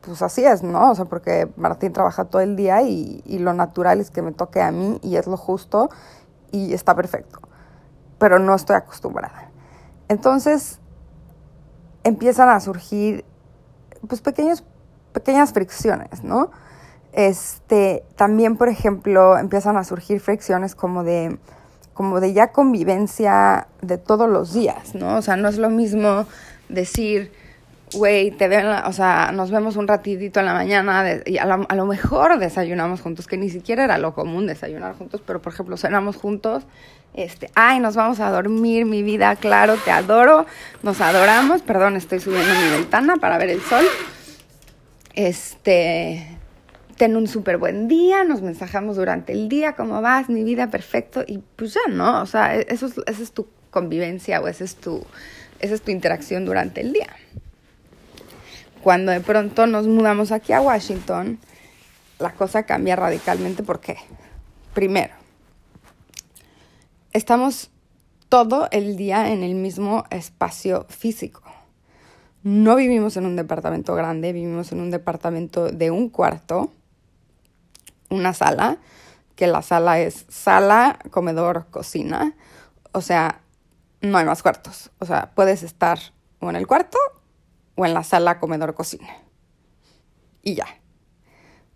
pues 0.00 0.22
así 0.22 0.44
es, 0.44 0.62
¿no? 0.62 0.90
O 0.90 0.94
sea, 0.94 1.04
porque 1.04 1.48
Martín 1.56 1.92
trabaja 1.92 2.24
todo 2.24 2.42
el 2.42 2.56
día 2.56 2.82
y, 2.82 3.22
y 3.24 3.38
lo 3.38 3.54
natural 3.54 4.00
es 4.00 4.10
que 4.10 4.22
me 4.22 4.32
toque 4.32 4.60
a 4.60 4.72
mí 4.72 4.98
y 5.02 5.16
es 5.16 5.26
lo 5.26 5.36
justo 5.36 5.90
y 6.50 6.74
está 6.74 6.94
perfecto. 6.94 7.40
Pero 8.18 8.38
no 8.38 8.54
estoy 8.54 8.76
acostumbrada. 8.76 9.50
Entonces 10.08 10.80
empiezan 12.04 12.48
a 12.48 12.60
surgir 12.60 13.24
pues 14.08 14.20
pequeños, 14.20 14.64
pequeñas 15.12 15.52
fricciones, 15.52 16.24
¿no? 16.24 16.50
Este, 17.12 18.02
también, 18.16 18.56
por 18.56 18.68
ejemplo, 18.68 19.38
empiezan 19.38 19.76
a 19.76 19.84
surgir 19.84 20.20
fricciones 20.20 20.74
como 20.74 21.04
de, 21.04 21.36
como 21.92 22.20
de 22.20 22.32
ya 22.32 22.48
convivencia 22.52 23.68
de 23.82 23.98
todos 23.98 24.28
los 24.28 24.54
días, 24.54 24.94
¿no? 24.94 25.16
O 25.16 25.22
sea, 25.22 25.36
no 25.36 25.48
es 25.48 25.58
lo 25.58 25.68
mismo 25.68 26.26
decir, 26.70 27.30
güey, 27.92 28.30
te 28.30 28.48
veo, 28.48 28.72
o 28.86 28.92
sea, 28.92 29.30
nos 29.32 29.50
vemos 29.50 29.76
un 29.76 29.86
ratitito 29.86 30.40
en 30.40 30.46
la 30.46 30.54
mañana 30.54 31.04
y 31.26 31.36
a, 31.36 31.42
a, 31.42 31.74
lo 31.74 31.86
mejor 31.86 32.38
desayunamos 32.38 33.02
juntos, 33.02 33.26
que 33.26 33.36
ni 33.36 33.50
siquiera 33.50 33.84
era 33.84 33.98
lo 33.98 34.14
común 34.14 34.46
desayunar 34.46 34.94
juntos, 34.96 35.22
pero 35.26 35.42
por 35.42 35.52
ejemplo, 35.52 35.76
cenamos 35.76 36.16
juntos, 36.16 36.64
este, 37.14 37.50
ay, 37.54 37.78
nos 37.80 37.94
vamos 37.94 38.20
a 38.20 38.30
dormir, 38.30 38.86
mi 38.86 39.02
vida, 39.02 39.36
claro, 39.36 39.76
te 39.76 39.90
adoro, 39.90 40.46
nos 40.82 41.02
adoramos, 41.02 41.60
perdón, 41.60 41.96
estoy 41.96 42.20
subiendo 42.20 42.54
mi 42.54 42.70
ventana 42.70 43.16
para 43.16 43.36
ver 43.36 43.50
el 43.50 43.60
sol, 43.60 43.84
este, 45.14 46.38
ten 47.02 47.16
un 47.16 47.26
súper 47.26 47.58
buen 47.58 47.88
día, 47.88 48.22
nos 48.22 48.42
mensajamos 48.42 48.94
durante 48.94 49.32
el 49.32 49.48
día, 49.48 49.74
¿cómo 49.74 50.00
vas? 50.00 50.28
Mi 50.28 50.44
vida, 50.44 50.70
perfecto. 50.70 51.24
Y 51.26 51.38
pues 51.56 51.74
ya, 51.74 51.92
¿no? 51.92 52.22
O 52.22 52.26
sea, 52.26 52.54
e-, 52.54 52.64
eso 52.68 52.86
es, 52.86 52.94
esa 53.06 53.22
es 53.24 53.32
tu 53.32 53.48
convivencia 53.70 54.40
o 54.40 54.46
esa 54.46 54.62
es 54.62 54.76
tu, 54.76 55.04
esa 55.58 55.74
es 55.74 55.82
tu 55.82 55.90
interacción 55.90 56.44
durante 56.44 56.80
el 56.80 56.92
día. 56.92 57.08
Cuando 58.84 59.10
de 59.10 59.18
pronto 59.18 59.66
nos 59.66 59.88
mudamos 59.88 60.30
aquí 60.30 60.52
a 60.52 60.60
Washington, 60.60 61.40
la 62.20 62.34
cosa 62.34 62.62
cambia 62.66 62.94
radicalmente. 62.94 63.64
¿Por 63.64 63.80
qué? 63.80 63.96
Primero, 64.72 65.14
estamos 67.12 67.72
todo 68.28 68.68
el 68.70 68.94
día 68.94 69.32
en 69.32 69.42
el 69.42 69.56
mismo 69.56 70.04
espacio 70.10 70.86
físico. 70.88 71.42
No 72.44 72.76
vivimos 72.76 73.16
en 73.16 73.26
un 73.26 73.34
departamento 73.34 73.96
grande, 73.96 74.32
vivimos 74.32 74.70
en 74.70 74.80
un 74.80 74.92
departamento 74.92 75.68
de 75.68 75.90
un 75.90 76.08
cuarto 76.08 76.70
una 78.12 78.32
sala, 78.32 78.78
que 79.36 79.46
la 79.46 79.62
sala 79.62 79.98
es 80.00 80.26
sala, 80.28 80.98
comedor, 81.10 81.66
cocina. 81.70 82.34
O 82.92 83.00
sea, 83.00 83.40
no 84.00 84.18
hay 84.18 84.24
más 84.24 84.42
cuartos. 84.42 84.90
O 84.98 85.06
sea, 85.06 85.32
puedes 85.34 85.62
estar 85.62 85.98
o 86.40 86.50
en 86.50 86.56
el 86.56 86.66
cuarto 86.66 86.98
o 87.74 87.86
en 87.86 87.94
la 87.94 88.04
sala, 88.04 88.38
comedor, 88.38 88.74
cocina. 88.74 89.08
Y 90.42 90.54
ya. 90.54 90.66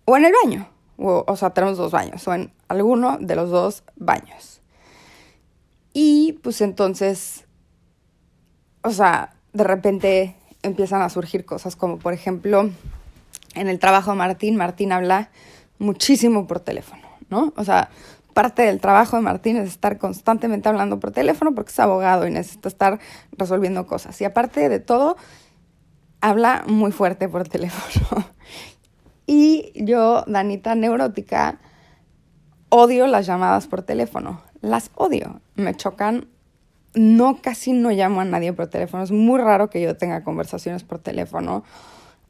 O 0.04 0.16
en 0.16 0.26
el 0.26 0.32
baño. 0.44 0.68
O, 0.98 1.24
o 1.26 1.36
sea, 1.36 1.50
tenemos 1.50 1.78
dos 1.78 1.92
baños. 1.92 2.26
O 2.28 2.34
en 2.34 2.52
alguno 2.68 3.18
de 3.18 3.36
los 3.36 3.50
dos 3.50 3.84
baños. 3.96 4.60
Y 5.92 6.34
pues 6.42 6.60
entonces, 6.60 7.46
o 8.82 8.90
sea, 8.90 9.34
de 9.52 9.64
repente 9.64 10.36
empiezan 10.62 11.00
a 11.00 11.08
surgir 11.08 11.46
cosas 11.46 11.76
como, 11.76 11.98
por 11.98 12.12
ejemplo, 12.12 12.70
en 13.54 13.68
el 13.68 13.78
trabajo 13.78 14.10
de 14.10 14.18
Martín, 14.18 14.56
Martín 14.56 14.92
habla 14.92 15.30
muchísimo 15.78 16.46
por 16.46 16.60
teléfono, 16.60 17.02
¿no? 17.28 17.52
O 17.56 17.64
sea, 17.64 17.90
parte 18.34 18.62
del 18.62 18.80
trabajo 18.80 19.16
de 19.16 19.22
Martín 19.22 19.56
es 19.56 19.68
estar 19.68 19.98
constantemente 19.98 20.68
hablando 20.68 21.00
por 21.00 21.10
teléfono 21.10 21.54
porque 21.54 21.70
es 21.70 21.80
abogado 21.80 22.26
y 22.26 22.30
necesita 22.30 22.68
estar 22.68 23.00
resolviendo 23.32 23.86
cosas. 23.86 24.20
Y 24.20 24.24
aparte 24.24 24.68
de 24.68 24.78
todo, 24.78 25.16
habla 26.20 26.64
muy 26.66 26.92
fuerte 26.92 27.28
por 27.28 27.48
teléfono. 27.48 28.26
Y 29.28 29.72
yo, 29.74 30.22
Danita 30.28 30.76
neurótica, 30.76 31.58
odio 32.68 33.08
las 33.08 33.26
llamadas 33.26 33.66
por 33.66 33.82
teléfono. 33.82 34.40
Las 34.60 34.90
odio. 34.94 35.40
Me 35.56 35.74
chocan. 35.74 36.28
No, 36.94 37.42
casi 37.42 37.72
no 37.72 37.90
llamo 37.90 38.20
a 38.20 38.24
nadie 38.24 38.52
por 38.52 38.68
teléfono. 38.68 39.02
Es 39.02 39.10
muy 39.10 39.40
raro 39.40 39.68
que 39.68 39.82
yo 39.82 39.96
tenga 39.96 40.22
conversaciones 40.22 40.84
por 40.84 41.00
teléfono. 41.00 41.64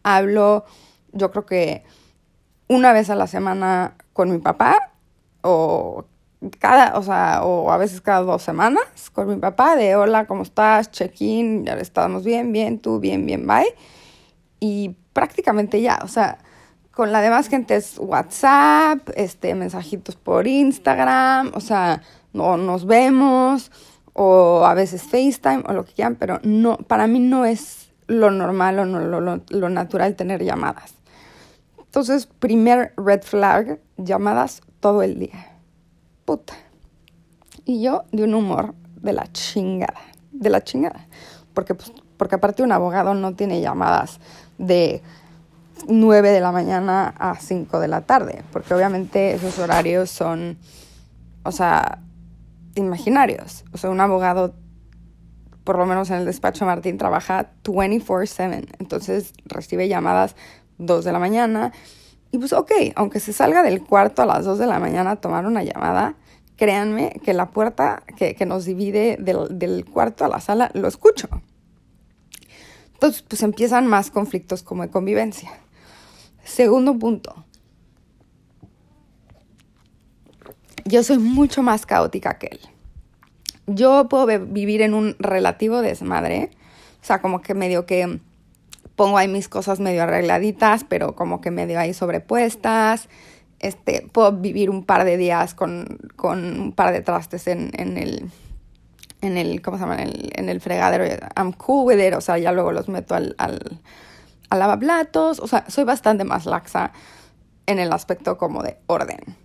Hablo, 0.02 0.64
yo 1.12 1.30
creo 1.30 1.44
que 1.44 1.84
una 2.68 2.92
vez 2.92 3.10
a 3.10 3.14
la 3.14 3.26
semana 3.26 3.94
con 4.12 4.30
mi 4.30 4.38
papá 4.38 4.92
o 5.42 6.04
cada, 6.58 6.98
o 6.98 7.02
sea, 7.02 7.42
o 7.44 7.70
a 7.70 7.76
veces 7.76 8.00
cada 8.00 8.20
dos 8.20 8.42
semanas 8.42 9.10
con 9.12 9.28
mi 9.28 9.36
papá 9.36 9.76
de 9.76 9.96
hola, 9.96 10.26
¿cómo 10.26 10.42
estás? 10.42 10.90
Check-in, 10.90 11.64
ya 11.64 11.74
estamos 11.74 12.24
bien, 12.24 12.52
bien, 12.52 12.78
tú, 12.78 12.98
bien, 13.00 13.26
bien, 13.26 13.46
bye. 13.46 13.74
Y 14.60 14.96
prácticamente 15.12 15.80
ya, 15.80 16.00
o 16.02 16.08
sea, 16.08 16.38
con 16.90 17.12
la 17.12 17.20
demás 17.20 17.48
gente 17.48 17.76
es 17.76 17.98
WhatsApp, 17.98 19.10
este, 19.14 19.54
mensajitos 19.54 20.16
por 20.16 20.46
Instagram, 20.46 21.52
o 21.54 21.60
sea, 21.60 22.02
no 22.32 22.56
nos 22.56 22.86
vemos, 22.86 23.70
o 24.12 24.64
a 24.64 24.74
veces 24.74 25.02
FaceTime, 25.02 25.62
o 25.66 25.72
lo 25.72 25.84
que 25.84 25.92
quieran, 25.92 26.16
pero 26.16 26.40
no, 26.42 26.78
para 26.78 27.06
mí 27.06 27.18
no 27.18 27.44
es 27.44 27.92
lo 28.06 28.30
normal 28.30 28.78
o 28.78 28.86
no, 28.86 29.00
lo, 29.00 29.20
lo, 29.20 29.42
lo 29.48 29.68
natural 29.68 30.16
tener 30.16 30.42
llamadas. 30.42 30.95
Entonces, 31.96 32.26
primer 32.26 32.92
red 32.98 33.22
flag, 33.22 33.80
llamadas 33.96 34.60
todo 34.80 35.02
el 35.02 35.18
día. 35.18 35.56
Puta. 36.26 36.52
Y 37.64 37.82
yo 37.82 38.04
de 38.12 38.24
un 38.24 38.34
humor 38.34 38.74
de 39.00 39.14
la 39.14 39.32
chingada, 39.32 40.02
de 40.30 40.50
la 40.50 40.62
chingada. 40.62 41.06
Porque, 41.54 41.74
pues, 41.74 41.90
porque 42.18 42.34
aparte 42.34 42.62
un 42.62 42.72
abogado 42.72 43.14
no 43.14 43.34
tiene 43.34 43.62
llamadas 43.62 44.20
de 44.58 45.00
9 45.88 46.32
de 46.32 46.40
la 46.42 46.52
mañana 46.52 47.14
a 47.18 47.36
5 47.36 47.80
de 47.80 47.88
la 47.88 48.02
tarde, 48.02 48.44
porque 48.52 48.74
obviamente 48.74 49.32
esos 49.32 49.58
horarios 49.58 50.10
son, 50.10 50.58
o 51.44 51.50
sea, 51.50 52.02
imaginarios. 52.74 53.64
O 53.72 53.78
sea, 53.78 53.88
un 53.88 54.02
abogado, 54.02 54.54
por 55.64 55.78
lo 55.78 55.86
menos 55.86 56.10
en 56.10 56.16
el 56.16 56.26
despacho 56.26 56.66
Martín, 56.66 56.98
trabaja 56.98 57.52
24/7, 57.64 58.66
entonces 58.80 59.32
recibe 59.46 59.88
llamadas 59.88 60.36
2 60.78 61.04
de 61.04 61.12
la 61.12 61.18
mañana. 61.18 61.72
Y 62.30 62.38
pues 62.38 62.52
ok, 62.52 62.72
aunque 62.94 63.20
se 63.20 63.32
salga 63.32 63.62
del 63.62 63.82
cuarto 63.82 64.22
a 64.22 64.26
las 64.26 64.44
2 64.44 64.58
de 64.58 64.66
la 64.66 64.78
mañana 64.78 65.12
a 65.12 65.16
tomar 65.16 65.46
una 65.46 65.62
llamada, 65.62 66.16
créanme 66.56 67.20
que 67.24 67.34
la 67.34 67.50
puerta 67.50 68.02
que, 68.16 68.34
que 68.34 68.46
nos 68.46 68.64
divide 68.64 69.16
del, 69.20 69.58
del, 69.58 69.84
cuarto 69.84 70.24
a 70.24 70.28
la 70.28 70.40
sala 70.40 70.70
lo 70.74 70.88
escucho. 70.88 71.28
Entonces, 72.94 73.22
pues 73.22 73.42
empiezan 73.42 73.86
más 73.86 74.10
conflictos 74.10 74.62
como 74.62 74.82
de 74.82 74.90
convivencia. 74.90 75.50
Segundo 76.44 76.98
punto. 76.98 77.44
Yo 80.84 81.02
soy 81.02 81.18
mucho 81.18 81.62
más 81.62 81.84
caótica 81.84 82.38
que 82.38 82.46
él. 82.46 82.60
Yo 83.66 84.08
puedo 84.08 84.26
vivir 84.26 84.80
en 84.82 84.94
un 84.94 85.16
relativo 85.18 85.82
desmadre. 85.82 86.50
O 87.02 87.04
sea, 87.04 87.20
como 87.20 87.42
que 87.42 87.54
medio 87.54 87.84
que 87.84 88.20
pongo 88.96 89.18
ahí 89.18 89.28
mis 89.28 89.48
cosas 89.48 89.78
medio 89.78 90.02
arregladitas, 90.02 90.84
pero 90.84 91.14
como 91.14 91.40
que 91.40 91.50
medio 91.50 91.78
ahí 91.78 91.94
sobrepuestas. 91.94 93.08
Este, 93.58 94.06
puedo 94.12 94.32
vivir 94.32 94.68
un 94.68 94.84
par 94.84 95.04
de 95.04 95.16
días 95.16 95.54
con, 95.54 95.98
con 96.16 96.60
un 96.60 96.72
par 96.72 96.92
de 96.92 97.00
trastes 97.00 97.46
en, 97.46 97.70
en, 97.74 97.96
el, 97.96 98.30
en 99.20 99.38
el, 99.38 99.62
¿cómo 99.62 99.76
se 99.76 99.84
llama? 99.84 99.96
En 99.96 100.08
el, 100.08 100.32
en 100.34 100.48
el 100.48 100.60
fregadero. 100.60 101.04
I'm 101.36 101.52
cool 101.52 101.86
with 101.86 102.04
it, 102.04 102.14
o 102.14 102.20
sea, 102.20 102.38
ya 102.38 102.52
luego 102.52 102.72
los 102.72 102.88
meto 102.88 103.14
al, 103.14 103.34
al, 103.38 103.80
al 104.50 104.58
lavaplatos. 104.58 105.40
O 105.40 105.46
sea, 105.46 105.64
soy 105.68 105.84
bastante 105.84 106.24
más 106.24 106.46
laxa 106.46 106.92
en 107.66 107.78
el 107.78 107.92
aspecto 107.92 108.36
como 108.38 108.62
de 108.62 108.78
orden. 108.86 109.36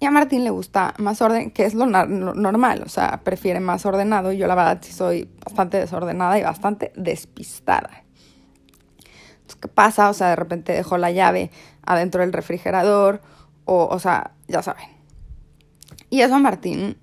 Y 0.00 0.04
a 0.04 0.10
Martín 0.10 0.42
le 0.42 0.50
gusta 0.50 0.94
más 0.98 1.22
orden, 1.22 1.52
que 1.52 1.64
es 1.64 1.74
lo, 1.74 1.86
lo 1.86 2.34
normal, 2.34 2.82
o 2.84 2.88
sea, 2.88 3.20
prefiere 3.22 3.60
más 3.60 3.86
ordenado. 3.86 4.32
Yo 4.32 4.48
la 4.48 4.56
verdad 4.56 4.78
sí 4.82 4.92
soy 4.92 5.30
bastante 5.44 5.78
desordenada 5.78 6.38
y 6.38 6.42
bastante 6.42 6.92
despistada. 6.96 8.01
¿Qué 9.56 9.68
pasa? 9.68 10.10
O 10.10 10.14
sea, 10.14 10.28
de 10.28 10.36
repente 10.36 10.72
dejó 10.72 10.98
la 10.98 11.10
llave 11.10 11.50
adentro 11.84 12.20
del 12.20 12.32
refrigerador, 12.32 13.20
o, 13.64 13.86
o 13.86 13.98
sea, 13.98 14.32
ya 14.48 14.62
saben. 14.62 14.88
Y 16.10 16.20
eso 16.20 16.34
a 16.34 16.38
Martín 16.38 16.98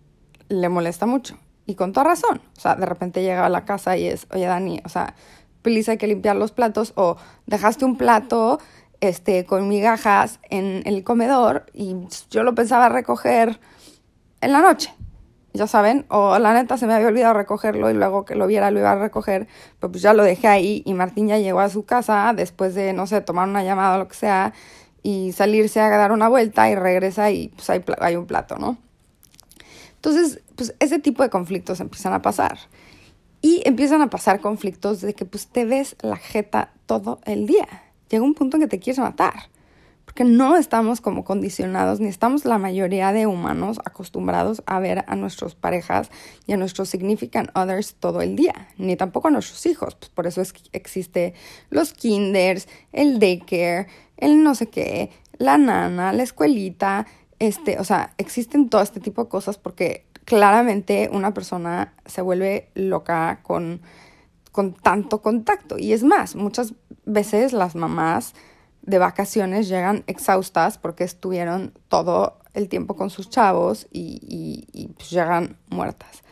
le 0.49 0.69
molesta 0.69 1.05
mucho, 1.05 1.37
y 1.65 1.75
con 1.75 1.93
toda 1.93 2.05
razón. 2.05 2.41
O 2.57 2.59
sea, 2.59 2.75
de 2.75 2.85
repente 2.85 3.21
llega 3.21 3.45
a 3.45 3.49
la 3.49 3.65
casa 3.65 3.97
y 3.97 4.05
es, 4.05 4.27
oye, 4.31 4.45
Dani, 4.45 4.81
o 4.85 4.89
sea, 4.89 5.15
please 5.61 5.91
hay 5.91 5.97
que 5.97 6.07
limpiar 6.07 6.35
los 6.35 6.51
platos, 6.51 6.93
o 6.95 7.17
dejaste 7.45 7.85
un 7.85 7.97
plato 7.97 8.59
este, 9.01 9.45
con 9.45 9.67
migajas 9.67 10.39
en 10.49 10.83
el 10.85 11.03
comedor 11.03 11.65
y 11.73 11.95
yo 12.29 12.43
lo 12.43 12.53
pensaba 12.55 12.89
recoger 12.89 13.59
en 14.41 14.51
la 14.51 14.61
noche 14.61 14.93
ya 15.53 15.67
saben, 15.67 16.05
o 16.09 16.37
la 16.39 16.53
neta 16.53 16.77
se 16.77 16.87
me 16.87 16.93
había 16.93 17.07
olvidado 17.07 17.33
recogerlo 17.33 17.89
y 17.89 17.93
luego 17.93 18.25
que 18.25 18.35
lo 18.35 18.47
viera 18.47 18.71
lo 18.71 18.79
iba 18.79 18.91
a 18.91 18.95
recoger, 18.95 19.47
pero 19.79 19.91
pues 19.91 20.03
ya 20.03 20.13
lo 20.13 20.23
dejé 20.23 20.47
ahí 20.47 20.83
y 20.85 20.93
Martín 20.93 21.27
ya 21.27 21.37
llegó 21.37 21.59
a 21.59 21.69
su 21.69 21.85
casa 21.85 22.33
después 22.35 22.75
de, 22.75 22.93
no 22.93 23.07
sé, 23.07 23.21
tomar 23.21 23.47
una 23.47 23.63
llamada 23.63 23.95
o 23.95 23.99
lo 23.99 24.07
que 24.07 24.15
sea 24.15 24.53
y 25.01 25.31
salirse 25.31 25.79
a 25.79 25.89
dar 25.89 26.11
una 26.11 26.27
vuelta 26.27 26.69
y 26.69 26.75
regresa 26.75 27.31
y 27.31 27.49
pues 27.49 27.69
hay, 27.69 27.83
hay 27.99 28.15
un 28.15 28.25
plato, 28.25 28.57
¿no? 28.57 28.77
Entonces, 29.95 30.41
pues 30.55 30.73
ese 30.79 30.99
tipo 30.99 31.23
de 31.23 31.29
conflictos 31.29 31.79
empiezan 31.79 32.13
a 32.13 32.21
pasar. 32.21 32.57
Y 33.41 33.61
empiezan 33.65 34.01
a 34.01 34.09
pasar 34.09 34.41
conflictos 34.41 35.01
de 35.01 35.13
que 35.13 35.25
pues 35.25 35.47
te 35.47 35.65
ves 35.65 35.95
la 36.01 36.17
jeta 36.17 36.71
todo 36.85 37.19
el 37.25 37.47
día. 37.47 37.67
Llega 38.09 38.23
un 38.23 38.33
punto 38.33 38.57
en 38.57 38.61
que 38.61 38.67
te 38.67 38.79
quieres 38.79 38.99
matar. 38.99 39.49
Porque 40.09 40.23
no 40.23 40.57
estamos 40.57 41.01
como 41.01 41.23
condicionados, 41.23 41.99
ni 41.99 42.07
estamos 42.07 42.43
la 42.43 42.57
mayoría 42.57 43.13
de 43.13 43.27
humanos 43.27 43.77
acostumbrados 43.85 44.63
a 44.65 44.79
ver 44.79 45.05
a 45.05 45.15
nuestras 45.15 45.53
parejas 45.53 46.09
y 46.47 46.53
a 46.53 46.57
nuestros 46.57 46.89
significant 46.89 47.55
others 47.55 47.93
todo 47.93 48.23
el 48.23 48.35
día, 48.35 48.69
ni 48.79 48.95
tampoco 48.95 49.27
a 49.27 49.31
nuestros 49.31 49.67
hijos. 49.67 49.93
Pues 49.93 50.09
por 50.09 50.25
eso 50.25 50.41
es 50.41 50.51
que 50.51 50.61
existe 50.71 51.35
los 51.69 51.93
kinders, 51.93 52.67
el 52.91 53.19
daycare, 53.19 53.85
el 54.17 54.41
no 54.41 54.55
sé 54.55 54.65
qué, 54.65 55.11
la 55.37 55.59
nana, 55.59 56.11
la 56.11 56.23
escuelita, 56.23 57.05
este, 57.37 57.77
o 57.77 57.83
sea, 57.83 58.15
existen 58.17 58.67
todo 58.67 58.81
este 58.81 58.99
tipo 58.99 59.25
de 59.25 59.29
cosas 59.29 59.59
porque 59.59 60.07
claramente 60.25 61.11
una 61.13 61.35
persona 61.35 61.93
se 62.07 62.23
vuelve 62.23 62.71
loca 62.73 63.41
con, 63.43 63.79
con 64.51 64.73
tanto 64.73 65.21
contacto. 65.21 65.77
Y 65.77 65.93
es 65.93 66.03
más, 66.03 66.35
muchas 66.35 66.73
veces 67.05 67.53
las 67.53 67.75
mamás 67.75 68.33
de 68.81 68.97
vacaciones 68.97 69.67
llegan 69.67 70.03
exhaustas 70.07 70.77
porque 70.77 71.03
estuvieron 71.03 71.73
todo 71.87 72.39
el 72.53 72.69
tiempo 72.69 72.95
con 72.95 73.09
sus 73.09 73.29
chavos 73.29 73.87
y, 73.91 74.89
pues 74.97 75.09
llegan 75.09 75.57
muertas. 75.69 76.23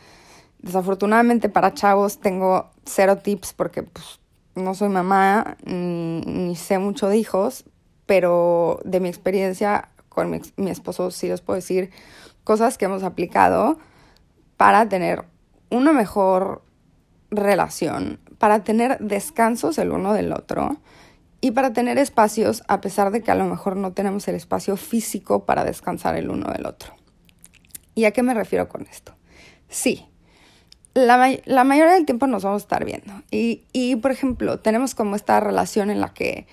Desafortunadamente 0.60 1.48
para 1.48 1.74
chavos 1.74 2.20
tengo 2.20 2.70
cero 2.84 3.18
tips 3.18 3.52
porque 3.52 3.82
pues, 3.82 4.20
no 4.54 4.74
soy 4.74 4.88
mamá 4.88 5.56
ni, 5.64 6.56
sé 6.56 6.78
mucho 6.78 7.08
de 7.08 7.16
hijos, 7.16 7.64
pero 8.06 8.80
de 8.84 9.00
mi 9.00 9.08
experiencia 9.08 9.90
con 10.08 10.30
mi, 10.30 10.40
mi 10.56 10.70
esposo 10.70 11.10
sí 11.10 11.28
les 11.28 11.40
puedo 11.40 11.56
decir 11.56 11.90
cosas 12.42 12.78
que 12.78 12.86
hemos 12.86 13.04
aplicado 13.04 13.78
para 14.56 14.88
tener 14.88 15.24
una 15.70 15.92
mejor 15.92 16.62
relación, 17.30 18.18
para 18.38 18.64
tener 18.64 18.98
descansos 18.98 19.78
el 19.78 19.92
uno 19.92 20.12
del 20.12 20.32
otro 20.32 20.78
y 21.40 21.52
para 21.52 21.72
tener 21.72 21.98
espacios 21.98 22.62
a 22.68 22.80
pesar 22.80 23.10
de 23.10 23.22
que 23.22 23.30
a 23.30 23.34
lo 23.34 23.44
mejor 23.44 23.76
no 23.76 23.92
tenemos 23.92 24.26
el 24.28 24.34
espacio 24.34 24.76
físico 24.76 25.44
para 25.44 25.64
descansar 25.64 26.16
el 26.16 26.30
uno 26.30 26.52
del 26.52 26.66
otro. 26.66 26.94
¿Y 27.94 28.04
a 28.04 28.12
qué 28.12 28.22
me 28.22 28.34
refiero 28.34 28.68
con 28.68 28.86
esto? 28.86 29.14
Sí, 29.68 30.06
la, 30.94 31.36
la 31.44 31.64
mayoría 31.64 31.94
del 31.94 32.06
tiempo 32.06 32.26
nos 32.26 32.44
vamos 32.44 32.62
a 32.62 32.64
estar 32.64 32.84
viendo. 32.84 33.12
Y, 33.30 33.64
y, 33.72 33.96
por 33.96 34.10
ejemplo, 34.10 34.58
tenemos 34.60 34.94
como 34.94 35.16
esta 35.16 35.40
relación 35.40 35.90
en 35.90 36.00
la 36.00 36.12
que 36.12 36.46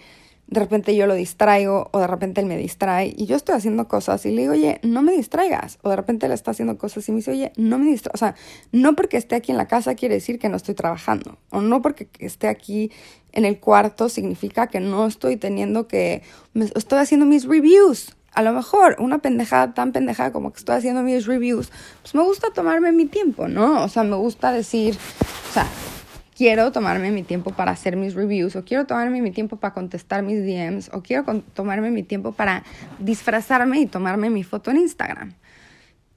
de 0.47 0.59
repente 0.59 0.95
yo 0.95 1.07
lo 1.07 1.15
distraigo 1.15 1.89
o 1.91 1.99
de 1.99 2.07
repente 2.07 2.39
él 2.39 2.47
me 2.47 2.57
distrae 2.57 3.13
y 3.17 3.25
yo 3.25 3.35
estoy 3.35 3.55
haciendo 3.55 3.87
cosas 3.87 4.25
y 4.25 4.31
le 4.31 4.41
digo, 4.41 4.53
oye, 4.53 4.79
no 4.83 5.01
me 5.01 5.13
distraigas. 5.13 5.79
O 5.81 5.89
de 5.89 5.95
repente 5.95 6.27
él 6.27 6.31
está 6.31 6.51
haciendo 6.51 6.77
cosas 6.77 7.07
y 7.09 7.11
me 7.11 7.17
dice, 7.17 7.31
oye, 7.31 7.51
no 7.55 7.79
me 7.79 7.85
distraigas. 7.87 8.15
O 8.15 8.17
sea, 8.17 8.35
no 8.71 8.95
porque 8.95 9.17
esté 9.17 9.35
aquí 9.35 9.51
en 9.51 9.57
la 9.57 9.67
casa 9.67 9.95
quiere 9.95 10.15
decir 10.15 10.37
que 10.37 10.49
no 10.49 10.57
estoy 10.57 10.75
trabajando. 10.75 11.39
O 11.49 11.61
no 11.61 11.81
porque 11.81 12.09
esté 12.19 12.47
aquí 12.47 12.91
en 13.31 13.45
el 13.45 13.59
cuarto 13.59 14.07
significa 14.07 14.67
que 14.67 14.79
no 14.79 15.07
estoy 15.07 15.37
teniendo 15.37 15.87
que, 15.87 16.21
estoy 16.75 16.99
haciendo 16.99 17.25
mis 17.25 17.45
reviews. 17.45 18.15
A 18.31 18.41
lo 18.41 18.53
mejor 18.53 18.97
una 18.99 19.19
pendejada 19.19 19.73
tan 19.73 19.93
pendejada 19.93 20.31
como 20.31 20.51
que 20.51 20.59
estoy 20.59 20.75
haciendo 20.75 21.01
mis 21.03 21.25
reviews, 21.25 21.71
pues 22.01 22.13
me 22.13 22.21
gusta 22.21 22.51
tomarme 22.53 22.91
mi 22.91 23.05
tiempo, 23.05 23.47
¿no? 23.47 23.83
O 23.83 23.87
sea, 23.87 24.03
me 24.03 24.17
gusta 24.17 24.51
decir, 24.51 24.97
o 25.49 25.53
sea, 25.53 25.67
quiero 26.35 26.71
tomarme 26.71 27.11
mi 27.11 27.23
tiempo 27.23 27.51
para 27.51 27.71
hacer 27.71 27.95
mis 27.95 28.13
reviews, 28.13 28.55
o 28.55 28.65
quiero 28.65 28.85
tomarme 28.85 29.21
mi 29.21 29.31
tiempo 29.31 29.55
para 29.55 29.73
contestar 29.73 30.21
mis 30.21 30.43
DMs, 30.43 30.89
o 30.93 31.01
quiero 31.01 31.23
tomarme 31.53 31.89
mi 31.91 32.03
tiempo 32.03 32.33
para 32.33 32.63
disfrazarme 32.99 33.79
y 33.79 33.85
tomarme 33.85 34.29
mi 34.29 34.43
foto 34.43 34.69
en 34.69 34.77
Instagram. 34.77 35.33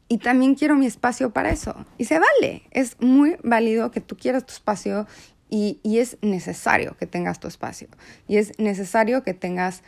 Y 0.09 0.19
también 0.19 0.55
quiero 0.55 0.75
mi 0.75 0.87
espacio 0.87 1.31
para 1.31 1.51
eso. 1.51 1.87
Y 1.99 2.07
se 2.07 2.19
vale. 2.19 2.63
Es 2.71 3.01
muy 3.01 3.37
válido 3.45 3.91
que 3.91 4.01
tú 4.01 4.17
quieras 4.17 4.45
tu 4.45 4.53
espacio 4.53 5.07
y, 5.51 5.81
y 5.83 5.99
es 5.99 6.17
necesario 6.23 6.97
que 6.97 7.07
tengas 7.07 7.41
tu 7.41 7.47
espacio. 7.47 7.89
Y 8.27 8.39
es 8.39 8.59
necesario 8.59 9.23
que 9.23 9.35
tengas, 9.35 9.83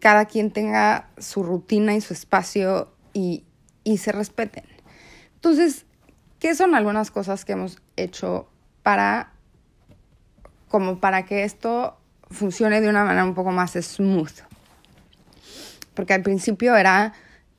cada 0.00 0.26
quien 0.26 0.50
tenga 0.50 1.08
su 1.18 1.42
rutina 1.42 1.94
y 1.94 2.02
su 2.02 2.12
espacio 2.12 2.92
y, 3.14 3.44
y 3.84 3.98
se 3.98 4.12
respeten. 4.12 4.64
Entonces, 5.34 5.86
¿qué 6.38 6.54
son 6.54 6.74
algunas 6.74 7.10
cosas 7.10 7.46
que 7.46 7.52
hemos 7.52 7.80
hecho 7.96 8.50
para, 8.86 9.32
como 10.68 11.00
para 11.00 11.24
que 11.24 11.42
esto 11.42 11.96
funcione 12.30 12.80
de 12.80 12.88
una 12.88 13.02
manera 13.02 13.24
un 13.24 13.34
poco 13.34 13.50
más 13.50 13.72
smooth. 13.72 14.42
Porque 15.94 16.14
al 16.14 16.22
principio 16.22 16.76
era 16.76 17.12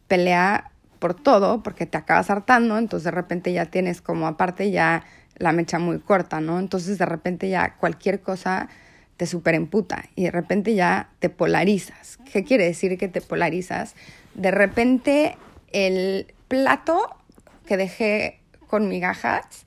pelea 0.08 0.72
por 1.00 1.16
todo, 1.16 1.64
porque 1.64 1.86
te 1.86 1.98
acabas 1.98 2.30
hartando, 2.30 2.78
entonces 2.78 3.04
de 3.04 3.12
repente 3.12 3.52
ya 3.52 3.66
tienes 3.66 4.02
como 4.02 4.26
aparte 4.26 4.72
ya 4.72 5.04
la 5.36 5.52
mecha 5.52 5.80
muy 5.80 6.00
corta, 6.00 6.40
¿no? 6.40 6.60
Entonces 6.60 6.98
de 6.98 7.06
repente 7.06 7.50
ya 7.50 7.76
cualquier 7.76 8.22
cosa 8.22 8.70
te 9.18 9.26
superemputa 9.26 10.06
y 10.16 10.24
de 10.24 10.32
repente 10.32 10.76
ya 10.76 11.10
te 11.20 11.30
polarizas. 11.30 12.20
¿Qué 12.32 12.46
quiere 12.46 12.64
decir 12.64 12.98
que 12.98 13.10
te 13.10 13.20
polarizas? 13.20 13.96
De 14.34 14.52
repente 14.52 15.36
el 15.74 16.34
plato 16.48 17.18
que 17.66 17.76
dejé 17.76 18.40
con 18.68 18.88
migajas 18.88 19.67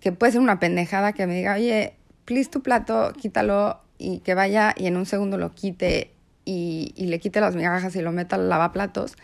que 0.00 0.12
puede 0.12 0.32
ser 0.32 0.40
una 0.40 0.60
pendejada 0.60 1.12
que 1.12 1.26
me 1.26 1.34
diga, 1.34 1.54
oye, 1.54 1.94
please 2.24 2.50
tu 2.50 2.62
plato, 2.62 3.12
quítalo 3.12 3.80
y 3.98 4.20
que 4.20 4.34
vaya 4.34 4.74
y 4.76 4.86
en 4.86 4.96
un 4.96 5.06
segundo 5.06 5.38
lo 5.38 5.54
quite 5.54 6.14
y, 6.44 6.94
le 6.96 7.18
quite 7.18 7.40
las 7.40 7.56
migajas 7.56 7.94
y 7.96 8.00
lo 8.00 8.12
meta 8.12 8.36
al 8.36 8.48
lavaplatos, 8.48 9.16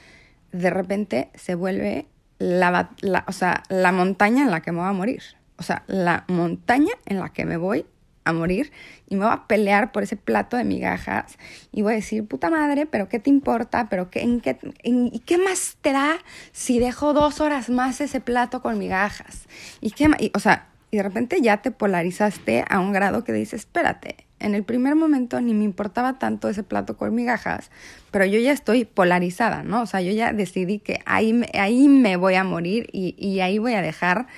de 0.52 0.70
repente 0.70 1.30
se 1.34 1.54
vuelve 1.54 2.06
la, 2.38 2.90
la, 3.00 3.24
o 3.26 3.32
sea, 3.32 3.62
la 3.68 3.92
montaña 3.92 4.42
en 4.42 4.50
la 4.50 4.60
que 4.60 4.72
me 4.72 4.78
voy 4.78 4.88
a 4.88 4.92
morir. 4.92 5.22
O 5.56 5.62
sea, 5.62 5.84
la 5.86 6.24
montaña 6.28 6.92
en 7.06 7.20
la 7.20 7.30
que 7.30 7.44
me 7.44 7.56
voy 7.56 7.86
a 8.24 8.32
morir 8.32 8.72
y 9.08 9.16
me 9.16 9.24
voy 9.24 9.34
a 9.34 9.46
pelear 9.46 9.92
por 9.92 10.02
ese 10.02 10.16
plato 10.16 10.56
de 10.56 10.64
migajas 10.64 11.36
y 11.72 11.82
voy 11.82 11.92
a 11.92 11.96
decir, 11.96 12.26
puta 12.26 12.50
madre, 12.50 12.86
pero 12.86 13.08
¿qué 13.08 13.18
te 13.18 13.30
importa? 13.30 13.88
¿Pero 13.88 14.10
qué, 14.10 14.20
en 14.22 14.40
qué, 14.40 14.58
¿Y 14.82 15.18
qué 15.20 15.38
más 15.38 15.76
te 15.80 15.92
da 15.92 16.16
si 16.52 16.78
dejo 16.78 17.12
dos 17.12 17.40
horas 17.40 17.68
más 17.70 18.00
ese 18.00 18.20
plato 18.20 18.62
con 18.62 18.78
migajas? 18.78 19.46
¿Y 19.80 19.90
qué 19.90 20.08
O 20.34 20.38
sea, 20.38 20.68
y 20.90 20.96
de 20.96 21.02
repente 21.02 21.40
ya 21.40 21.58
te 21.58 21.70
polarizaste 21.70 22.64
a 22.68 22.78
un 22.78 22.92
grado 22.92 23.24
que 23.24 23.32
dices, 23.32 23.62
espérate, 23.62 24.26
en 24.38 24.54
el 24.54 24.62
primer 24.62 24.94
momento 24.94 25.40
ni 25.40 25.52
me 25.52 25.64
importaba 25.64 26.18
tanto 26.18 26.48
ese 26.48 26.62
plato 26.62 26.96
con 26.96 27.14
migajas, 27.14 27.70
pero 28.10 28.24
yo 28.24 28.38
ya 28.38 28.52
estoy 28.52 28.84
polarizada, 28.84 29.62
¿no? 29.62 29.82
O 29.82 29.86
sea, 29.86 30.02
yo 30.02 30.12
ya 30.12 30.32
decidí 30.32 30.78
que 30.78 31.00
ahí, 31.04 31.42
ahí 31.54 31.88
me 31.88 32.16
voy 32.16 32.34
a 32.34 32.44
morir 32.44 32.88
y, 32.92 33.16
y 33.18 33.40
ahí 33.40 33.58
voy 33.58 33.74
a 33.74 33.82
dejar, 33.82 34.28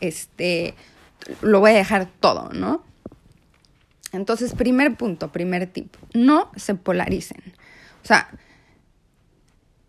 este, 0.00 0.74
lo 1.42 1.60
voy 1.60 1.72
a 1.72 1.74
dejar 1.74 2.06
todo, 2.20 2.50
¿no? 2.52 2.84
Entonces, 4.14 4.54
primer 4.54 4.96
punto, 4.96 5.32
primer 5.32 5.66
tip, 5.66 5.94
no 6.12 6.50
se 6.56 6.74
polaricen. 6.74 7.42
O 8.02 8.06
sea, 8.06 8.28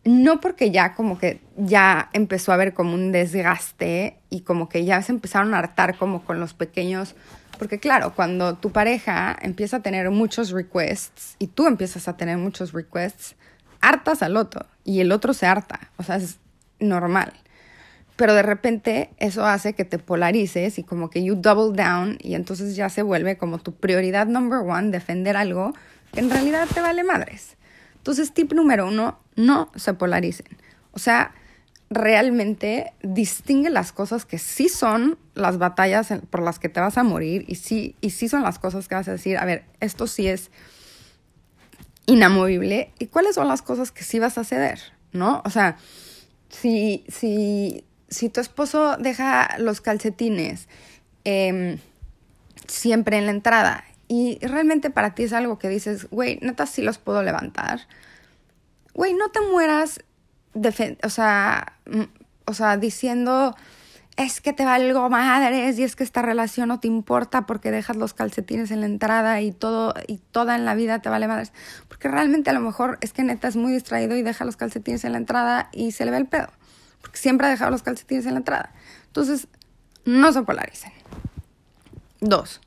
no 0.05 0.39
porque 0.39 0.71
ya 0.71 0.93
como 0.93 1.17
que 1.17 1.41
ya 1.57 2.09
empezó 2.13 2.51
a 2.51 2.55
haber 2.55 2.73
como 2.73 2.93
un 2.93 3.11
desgaste 3.11 4.19
y 4.29 4.41
como 4.41 4.69
que 4.69 4.85
ya 4.85 5.01
se 5.01 5.11
empezaron 5.11 5.53
a 5.53 5.59
hartar 5.59 5.97
como 5.97 6.23
con 6.23 6.39
los 6.39 6.53
pequeños, 6.53 7.15
porque 7.57 7.79
claro, 7.79 8.13
cuando 8.15 8.55
tu 8.55 8.71
pareja 8.71 9.35
empieza 9.41 9.77
a 9.77 9.81
tener 9.81 10.11
muchos 10.11 10.51
requests 10.51 11.35
y 11.39 11.47
tú 11.47 11.65
empiezas 11.65 12.07
a 12.07 12.17
tener 12.17 12.37
muchos 12.37 12.71
requests, 12.71 13.35
hartas 13.81 14.21
al 14.21 14.37
otro 14.37 14.67
y 14.83 14.99
el 14.99 15.11
otro 15.11 15.33
se 15.33 15.47
harta, 15.47 15.91
o 15.97 16.03
sea, 16.03 16.17
es 16.17 16.37
normal. 16.79 17.33
Pero 18.15 18.33
de 18.33 18.43
repente 18.43 19.09
eso 19.17 19.45
hace 19.45 19.73
que 19.73 19.83
te 19.83 19.99
polarices 19.99 20.79
y 20.79 20.83
como 20.83 21.09
que 21.09 21.23
you 21.23 21.35
double 21.35 21.75
down 21.75 22.17
y 22.21 22.35
entonces 22.35 22.75
ya 22.75 22.89
se 22.89 23.01
vuelve 23.01 23.37
como 23.37 23.57
tu 23.59 23.73
prioridad 23.73 24.27
number 24.27 24.59
one 24.59 24.89
defender 24.89 25.35
algo 25.35 25.73
que 26.13 26.21
en 26.21 26.29
realidad 26.29 26.67
te 26.73 26.81
vale 26.81 27.03
madres. 27.03 27.57
Entonces, 27.97 28.33
tip 28.33 28.53
número 28.53 28.87
uno, 28.87 29.19
no 29.35 29.71
se 29.75 29.93
polaricen. 29.93 30.45
O 30.91 30.99
sea, 30.99 31.33
realmente 31.89 32.93
distingue 33.03 33.69
las 33.69 33.91
cosas 33.91 34.25
que 34.25 34.37
sí 34.37 34.69
son 34.69 35.17
las 35.33 35.57
batallas 35.57 36.13
por 36.29 36.41
las 36.41 36.59
que 36.59 36.69
te 36.69 36.79
vas 36.79 36.97
a 36.97 37.03
morir 37.03 37.45
y 37.47 37.55
sí, 37.55 37.95
y 38.01 38.11
sí 38.11 38.29
son 38.29 38.43
las 38.43 38.59
cosas 38.59 38.87
que 38.87 38.95
vas 38.95 39.07
a 39.07 39.13
decir, 39.13 39.37
a 39.37 39.45
ver, 39.45 39.65
esto 39.79 40.07
sí 40.07 40.27
es 40.27 40.51
inamovible 42.05 42.91
y 42.99 43.07
cuáles 43.07 43.35
son 43.35 43.47
las 43.47 43.61
cosas 43.61 43.91
que 43.91 44.03
sí 44.03 44.19
vas 44.19 44.37
a 44.37 44.43
ceder, 44.43 44.79
¿no? 45.11 45.41
O 45.45 45.49
sea, 45.49 45.77
si, 46.49 47.03
si 47.07 47.85
si 48.09 48.29
tu 48.29 48.41
esposo 48.41 48.97
deja 48.97 49.57
los 49.57 49.81
calcetines 49.81 50.67
em, 51.23 51.79
siempre 52.67 53.17
en 53.17 53.25
la 53.25 53.31
entrada 53.31 53.83
y 54.07 54.37
realmente 54.41 54.89
para 54.89 55.15
ti 55.15 55.23
es 55.23 55.33
algo 55.33 55.57
que 55.57 55.69
dices, 55.69 56.07
güey, 56.11 56.39
neta 56.41 56.65
sí 56.65 56.81
los 56.81 56.97
puedo 56.97 57.23
levantar, 57.23 57.81
güey, 58.93 59.13
no 59.13 59.29
te 59.29 59.41
mueras, 59.41 59.99
o 61.03 61.09
sea, 61.09 61.73
o 62.45 62.53
sea, 62.53 62.77
diciendo, 62.77 63.55
es 64.15 64.39
que 64.41 64.53
te 64.53 64.63
valgo 64.63 65.09
madres 65.09 65.79
y 65.79 65.83
es 65.83 65.95
que 65.95 66.03
esta 66.03 66.21
relación 66.21 66.69
no 66.69 66.79
te 66.79 66.87
importa 66.87 67.45
porque 67.47 67.71
dejas 67.71 67.95
los 67.95 68.13
calcetines 68.13 68.71
en 68.71 68.81
la 68.81 68.85
entrada 68.85 69.41
y 69.41 69.51
todo 69.51 69.93
y 70.07 70.19
toda 70.19 70.55
en 70.55 70.65
la 70.65 70.75
vida 70.75 70.99
te 70.99 71.09
vale 71.09 71.27
madres, 71.27 71.51
porque 71.87 72.07
realmente 72.07 72.51
a 72.51 72.53
lo 72.53 72.59
mejor 72.59 72.99
es 73.01 73.11
que 73.11 73.23
neta 73.23 73.47
es 73.47 73.55
muy 73.55 73.73
distraído 73.73 74.15
y 74.15 74.21
deja 74.21 74.45
los 74.45 74.55
calcetines 74.55 75.03
en 75.03 75.13
la 75.13 75.17
entrada 75.17 75.69
y 75.73 75.91
se 75.91 76.05
le 76.05 76.11
ve 76.11 76.17
el 76.17 76.27
pedo 76.27 76.49
siempre 77.19 77.47
ha 77.47 77.49
dejado 77.49 77.71
los 77.71 77.83
calcetines 77.83 78.25
en 78.25 78.33
la 78.33 78.39
entrada. 78.39 78.73
Entonces, 79.07 79.47
no 80.05 80.31
se 80.31 80.41
polaricen. 80.43 80.91
Dos, 82.21 82.61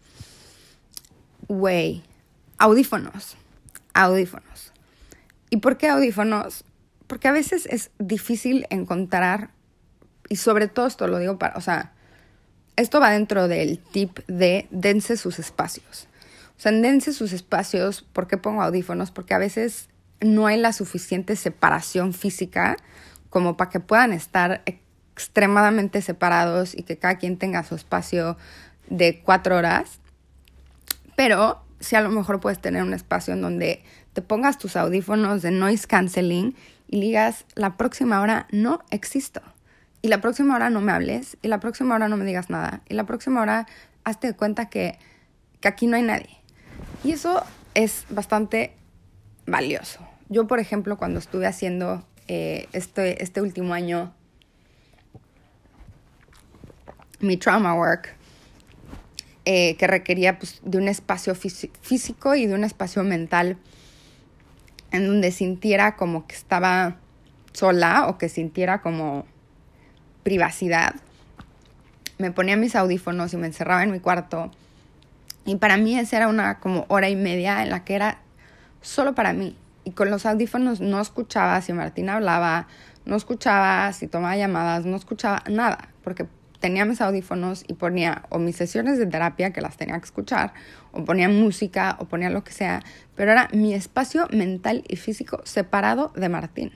güey, 1.49 2.03
audífonos, 2.59 3.37
audífonos. 3.95 4.73
¿Y 5.51 5.59
por 5.59 5.79
qué 5.79 5.89
audífonos? 5.89 6.65
Porque 7.07 7.29
a 7.29 7.33
veces 7.33 7.67
es 7.67 7.91
difícil 7.99 8.67
encontrar, 8.71 9.51
y 10.29 10.37
sobre 10.37 10.69
todo 10.69 10.87
esto 10.87 11.07
lo 11.07 11.19
digo 11.19 11.39
para, 11.39 11.57
o 11.57 11.61
sea, 11.61 11.93
esto 12.77 13.01
va 13.01 13.11
dentro 13.11 13.49
del 13.49 13.79
tip 13.79 14.21
de 14.29 14.69
dense 14.71 15.17
sus 15.17 15.39
espacios. 15.39 16.07
O 16.57 16.61
sea, 16.61 16.71
dense 16.73 17.13
sus 17.13 17.33
espacios. 17.33 18.03
¿Por 18.03 18.29
qué 18.29 18.37
pongo 18.37 18.63
audífonos? 18.63 19.11
Porque 19.11 19.35
a 19.35 19.39
veces 19.39 19.89
no 20.21 20.47
hay 20.47 20.59
la 20.59 20.73
suficiente 20.73 21.35
separación 21.35 22.13
física 22.13 22.77
como 23.31 23.57
para 23.57 23.71
que 23.71 23.81
puedan 23.81 24.13
estar 24.13 24.63
extremadamente 24.67 26.03
separados 26.03 26.75
y 26.75 26.83
que 26.83 26.99
cada 26.99 27.17
quien 27.17 27.37
tenga 27.37 27.65
su 27.65 27.75
espacio 27.75 28.37
de 28.89 29.21
cuatro 29.21 29.57
horas. 29.57 30.01
Pero 31.17 31.63
si 31.81 31.97
a 31.97 32.01
lo 32.01 32.11
mejor 32.11 32.41
puedes 32.41 32.61
tener 32.61 32.83
un 32.83 32.95
espacio 32.95 33.35
en 33.35 33.43
donde 33.43 33.83
te 34.13 34.23
pongas 34.23 34.59
tus 34.59 34.77
audífonos 34.77 35.43
de 35.43 35.51
noise 35.51 35.87
canceling 35.87 36.57
y 36.89 37.01
digas, 37.01 37.45
la 37.55 37.77
próxima 37.77 38.21
hora 38.21 38.47
no 38.51 38.81
existo 38.91 39.43
y 40.03 40.09
la 40.09 40.21
próxima 40.21 40.55
hora 40.55 40.71
no 40.71 40.81
me 40.81 40.93
hables, 40.93 41.37
y 41.43 41.49
la 41.49 41.61
próxima 41.61 41.95
hora 41.95 42.09
no 42.09 42.17
me 42.17 42.25
digas 42.25 42.51
nada, 42.51 42.83
y 42.89 42.95
la 42.95 43.05
próxima 43.05 43.41
hora 43.41 43.67
hazte 44.05 44.33
cuenta 44.35 44.69
que, 44.69 44.99
aquí 45.65 45.87
no 45.87 45.97
hay 45.97 46.03
nadie. 46.03 46.39
Y 47.03 47.13
eso 47.13 47.43
es 47.75 48.05
bastante 48.09 48.75
valioso. 49.47 50.01
Yo, 50.29 50.47
por 50.47 50.61
ejemplo, 50.61 50.97
cuando 50.97 51.19
estuve 51.19 51.47
haciendo 51.47 52.07
eh, 52.29 52.69
este, 52.73 53.23
este 53.23 53.41
último 53.41 53.75
año 53.75 54.13
mi 57.21 57.37
trauma 57.37 57.75
work, 57.75 58.15
eh, 59.45 59.77
que 59.77 59.87
requería 59.87 60.39
pues, 60.39 60.61
de 60.63 60.79
un 60.79 60.89
espacio 60.89 61.35
físico 61.35 62.35
y 62.35 62.47
de 62.47 62.55
un 62.55 62.65
espacio 62.65 63.03
mental 63.03 63.57
en 64.93 65.07
donde 65.07 65.33
sintiera 65.33 65.97
como 65.97 66.27
que 66.27 66.35
estaba 66.35 66.97
sola 67.53 68.07
o 68.09 68.19
que 68.19 68.29
sintiera 68.29 68.81
como 68.83 69.27
privacidad. 70.23 70.95
Me 72.19 72.31
ponía 72.31 72.57
mis 72.57 72.77
audífonos 72.77 73.33
y 73.33 73.37
me 73.37 73.47
encerraba 73.47 73.83
en 73.83 73.91
mi 73.91 74.01
cuarto. 74.01 74.51
Y 75.45 75.57
para 75.57 75.77
mí 75.77 75.99
esa 75.99 76.19
era 76.19 76.29
una 76.29 76.61
como 76.61 76.85
hora 76.89 77.09
y 77.09 77.17
media 77.17 77.63
en 77.63 77.71
la 77.71 77.85
que 77.85 77.95
era 77.95 78.19
solo 78.83 79.15
para 79.15 79.33
mí. 79.33 79.57
Y 79.89 79.93
con 79.93 80.11
los 80.11 80.27
audífonos 80.27 80.83
no 80.83 81.01
escuchaba 81.01 81.63
si 81.63 81.73
Martín 81.73 82.11
hablaba, 82.11 82.69
no 83.07 83.17
escuchaba 83.17 83.91
si 83.95 84.07
tomaba 84.07 84.37
llamadas, 84.37 84.85
no 84.85 84.95
escuchaba 84.97 85.43
nada, 85.49 85.89
porque 86.05 86.27
tenía 86.61 86.85
mis 86.85 87.01
audífonos 87.01 87.65
y 87.67 87.73
ponía 87.73 88.27
o 88.29 88.39
mis 88.39 88.55
sesiones 88.55 88.99
de 88.99 89.07
terapia 89.07 89.51
que 89.51 89.63
las 89.63 89.79
tenía 89.79 89.99
que 89.99 90.05
escuchar, 90.05 90.53
o 90.93 91.07
ponía 91.07 91.31
música, 91.31 91.97
o 92.01 92.05
ponía 92.05 92.29
lo 92.29 92.45
que 92.45 92.53
sea, 92.53 92.83
pero 93.17 93.33
era 93.33 93.49
mi 93.55 93.73
espacio 93.73 94.29
mental 94.31 94.85
y 94.87 94.97
físico 94.97 95.41
separado 95.45 96.13
de 96.15 96.29
Martín. 96.29 96.71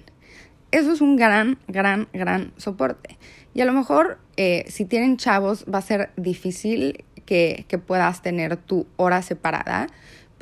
Eso 0.71 0.91
es 0.91 1.03
un 1.03 1.17
gran, 1.17 1.59
gran, 1.69 2.09
gran 2.15 2.55
soporte. 2.57 3.19
Y 3.53 3.61
a 3.61 3.67
lo 3.67 3.75
mejor 3.75 4.21
eh, 4.39 4.65
si 4.69 4.87
tienen 4.87 5.19
chavos 5.19 5.67
va 5.67 5.81
a 5.81 5.83
ser 5.83 6.13
difícil 6.17 7.05
que, 7.27 7.67
que 7.69 7.77
puedas 7.77 8.23
tener 8.23 8.57
tu 8.57 8.87
hora 8.97 9.21
separada, 9.21 9.89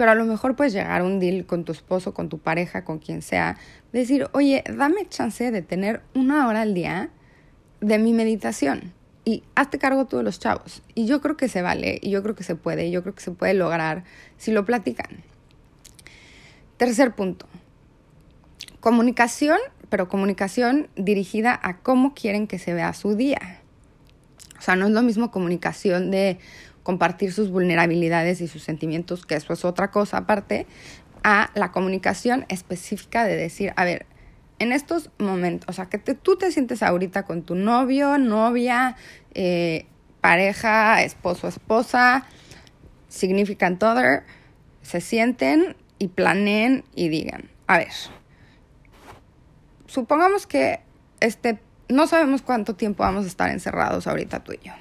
pero 0.01 0.13
a 0.13 0.15
lo 0.15 0.25
mejor 0.25 0.57
puedes 0.57 0.73
llegar 0.73 1.03
a 1.03 1.05
un 1.05 1.21
deal 1.21 1.45
con 1.45 1.67
tu 1.67 1.73
esposo, 1.73 2.15
con 2.15 2.31
tu 2.31 2.39
pareja, 2.39 2.87
con 2.87 3.01
quien 3.01 3.21
sea, 3.21 3.59
decir, 3.93 4.29
oye, 4.33 4.65
dame 4.75 5.07
chance 5.11 5.51
de 5.51 5.61
tener 5.61 6.01
una 6.15 6.49
hora 6.49 6.63
al 6.63 6.73
día 6.73 7.11
de 7.83 7.99
mi 7.99 8.15
meditación 8.15 8.95
y 9.27 9.43
hazte 9.55 9.79
cargo 9.79 10.07
tú 10.07 10.17
de 10.17 10.23
los 10.23 10.41
chavos. 10.41 10.83
Y 10.95 11.05
yo 11.05 11.21
creo 11.21 11.37
que 11.37 11.51
se 11.51 11.61
vale, 11.61 11.99
y 12.01 12.09
yo 12.09 12.23
creo 12.23 12.35
que 12.35 12.45
se 12.45 12.55
puede, 12.55 12.87
y 12.87 12.93
yo 12.93 13.03
creo 13.03 13.15
que 13.15 13.21
se 13.21 13.33
puede 13.33 13.53
lograr 13.53 14.05
si 14.39 14.53
lo 14.53 14.65
platican. 14.65 15.23
Tercer 16.79 17.15
punto, 17.15 17.47
comunicación 18.81 19.59
pero 19.91 20.09
comunicación 20.09 20.89
dirigida 20.97 21.61
a 21.63 21.77
cómo 21.77 22.15
quieren 22.15 22.47
que 22.47 22.59
se 22.59 22.73
vea 22.73 22.95
su 22.95 23.17
día. 23.17 23.61
O 24.59 24.63
sea, 24.63 24.77
no 24.77 24.87
es 24.87 24.93
lo 24.93 25.03
mismo 25.03 25.31
comunicación 25.31 26.11
de 26.11 26.39
compartir 26.83 27.33
sus 27.33 27.51
vulnerabilidades 27.51 28.41
y 28.41 28.49
sus 28.49 28.63
sentimientos, 28.63 29.27
que 29.27 29.35
eso 29.35 29.53
es 29.53 29.65
otra 29.65 29.91
cosa 29.91 30.19
aparte, 30.19 30.67
a 31.23 31.51
la 31.55 31.73
comunicación 31.73 32.47
específica 32.49 33.25
de 33.25 33.37
decir, 33.37 33.73
a 33.77 33.85
ver, 33.85 34.07
en 34.59 34.73
estos 34.73 35.11
momentos, 35.19 35.69
o 35.69 35.73
sea, 35.73 35.87
que 35.87 35.99
tú 35.99 36.37
te 36.37 36.53
sientes 36.53 36.83
ahorita 36.83 37.25
con 37.25 37.43
tu 37.43 37.55
novio, 37.55 38.19
novia, 38.19 38.97
eh, 39.35 39.87
pareja, 40.21 41.03
esposo, 41.03 41.49
esposa, 41.49 42.27
significant 43.09 43.83
other, 43.83 44.25
se 44.83 45.01
sienten 45.01 45.77
y 45.99 46.09
planeen 46.09 46.85
y 46.95 47.09
digan, 47.09 47.51
a 47.67 47.79
ver, 47.79 47.93
supongamos 49.87 50.47
que 50.47 50.81
este, 51.21 51.59
no 51.89 52.07
sabemos 52.07 52.43
cuánto 52.43 52.75
tiempo 52.75 53.03
vamos 53.03 53.25
a 53.25 53.29
estar 53.29 53.51
encerrados 53.51 54.07
ahorita 54.07 54.41
tú 54.45 54.53
y 54.53 54.67
yo. 54.67 54.73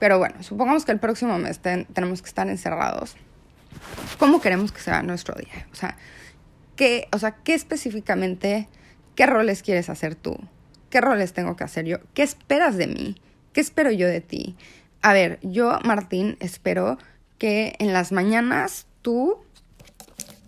Pero 0.00 0.18
bueno, 0.18 0.42
supongamos 0.42 0.84
que 0.84 0.92
el 0.92 0.98
próximo 0.98 1.38
mes 1.38 1.60
tenemos 1.60 2.22
que 2.22 2.28
estar 2.28 2.48
encerrados. 2.48 3.14
¿Cómo 4.18 4.40
queremos 4.40 4.72
que 4.72 4.80
sea 4.80 5.02
nuestro 5.02 5.34
día? 5.36 5.68
O 5.72 5.76
sea, 5.76 5.96
¿qué, 6.74 7.06
o 7.12 7.18
sea, 7.18 7.32
¿qué 7.44 7.54
específicamente, 7.54 8.68
qué 9.14 9.26
roles 9.26 9.62
quieres 9.62 9.90
hacer 9.90 10.14
tú? 10.16 10.38
¿Qué 10.88 11.02
roles 11.02 11.34
tengo 11.34 11.54
que 11.54 11.64
hacer 11.64 11.84
yo? 11.84 11.98
¿Qué 12.14 12.22
esperas 12.22 12.76
de 12.78 12.86
mí? 12.86 13.20
¿Qué 13.52 13.60
espero 13.60 13.90
yo 13.92 14.08
de 14.08 14.22
ti? 14.22 14.56
A 15.02 15.12
ver, 15.12 15.38
yo, 15.42 15.78
Martín, 15.84 16.38
espero 16.40 16.96
que 17.38 17.76
en 17.78 17.92
las 17.92 18.10
mañanas 18.10 18.86
tú 19.02 19.38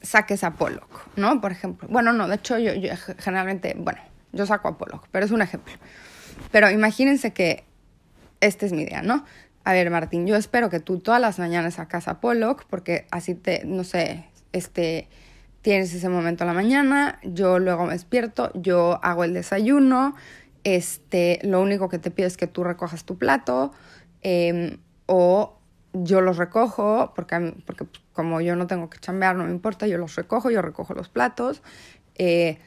saques 0.01 0.45
a 0.45 0.55
Pollock, 0.55 1.09
¿no? 1.17 1.43
Por 1.43 1.53
ejemplo. 1.53 1.89
Bueno, 1.91 2.15
no, 2.15 2.27
de 2.27 2.37
hecho 2.37 2.59
yo, 2.59 2.73
generalmente, 3.19 3.75
bueno, 3.77 4.01
yo 4.33 4.47
saco 4.47 4.69
a 4.69 4.79
Pollock, 4.79 5.09
pero 5.13 5.27
es 5.27 5.31
un 5.31 5.43
ejemplo. 5.43 5.75
Pero 6.51 6.71
imagínense 6.71 7.33
que 7.33 7.65
esta 8.43 8.67
es 8.67 8.73
mi 8.73 8.83
idea, 8.83 9.03
¿no? 9.03 9.25
A 9.65 9.73
ver, 9.73 9.91
Martín, 9.91 10.27
yo 10.27 10.37
espero 10.37 10.69
que 10.69 10.81
tú 10.81 10.99
todas 10.99 11.21
las 11.21 11.39
mañanas 11.39 11.79
a 11.79 12.21
Pollock 12.21 12.65
porque 12.69 13.07
así 13.11 13.35
te, 13.35 13.65
no 13.65 13.85
sé, 13.85 14.27
este, 14.53 15.09
tienes 15.63 15.95
ese 15.95 16.09
momento 16.09 16.43
a 16.43 16.47
la 16.49 16.53
mañana, 16.53 17.21
yo 17.23 17.61
luego 17.61 17.87
me 17.87 17.93
despierto, 17.93 18.51
yo 18.55 18.99
hago 19.03 19.23
el 19.23 19.33
desayuno, 19.33 20.17
este, 20.65 21.39
lo 21.43 21.63
único 21.63 21.89
que 21.89 22.01
te 22.01 22.11
pido 22.11 22.27
es 22.27 22.37
que 22.37 22.49
tú 22.49 22.65
recojas 22.65 23.05
tu 23.05 23.17
plato 23.17 23.73
em, 24.23 24.79
o 25.07 25.59
yo 25.93 26.21
los 26.21 26.39
recojo 26.39 27.13
porque, 27.15 27.55
porque 27.65 27.87
como 28.13 28.41
yo 28.41 28.57
no 28.57 28.67
tengo 28.67 28.91
que 28.91 28.99
chambear, 28.99 29.37
no 29.37 29.45
me 29.45 29.51
importa, 29.51 29.87
yo 29.87 29.99
los 29.99 30.17
recojo, 30.17 30.51
yo 30.51 30.63
recojo 30.63 30.95
los 30.95 31.09
platos. 31.09 31.63
Eh, 32.17 32.59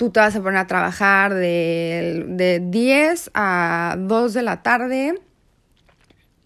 tú 0.00 0.08
te 0.08 0.18
vas 0.18 0.34
a 0.34 0.40
poner 0.40 0.56
a 0.56 0.66
trabajar 0.66 1.34
de, 1.34 2.24
de 2.26 2.58
10 2.58 3.32
a 3.34 3.96
2 3.98 4.32
de 4.32 4.42
la 4.42 4.62
tarde. 4.62 5.20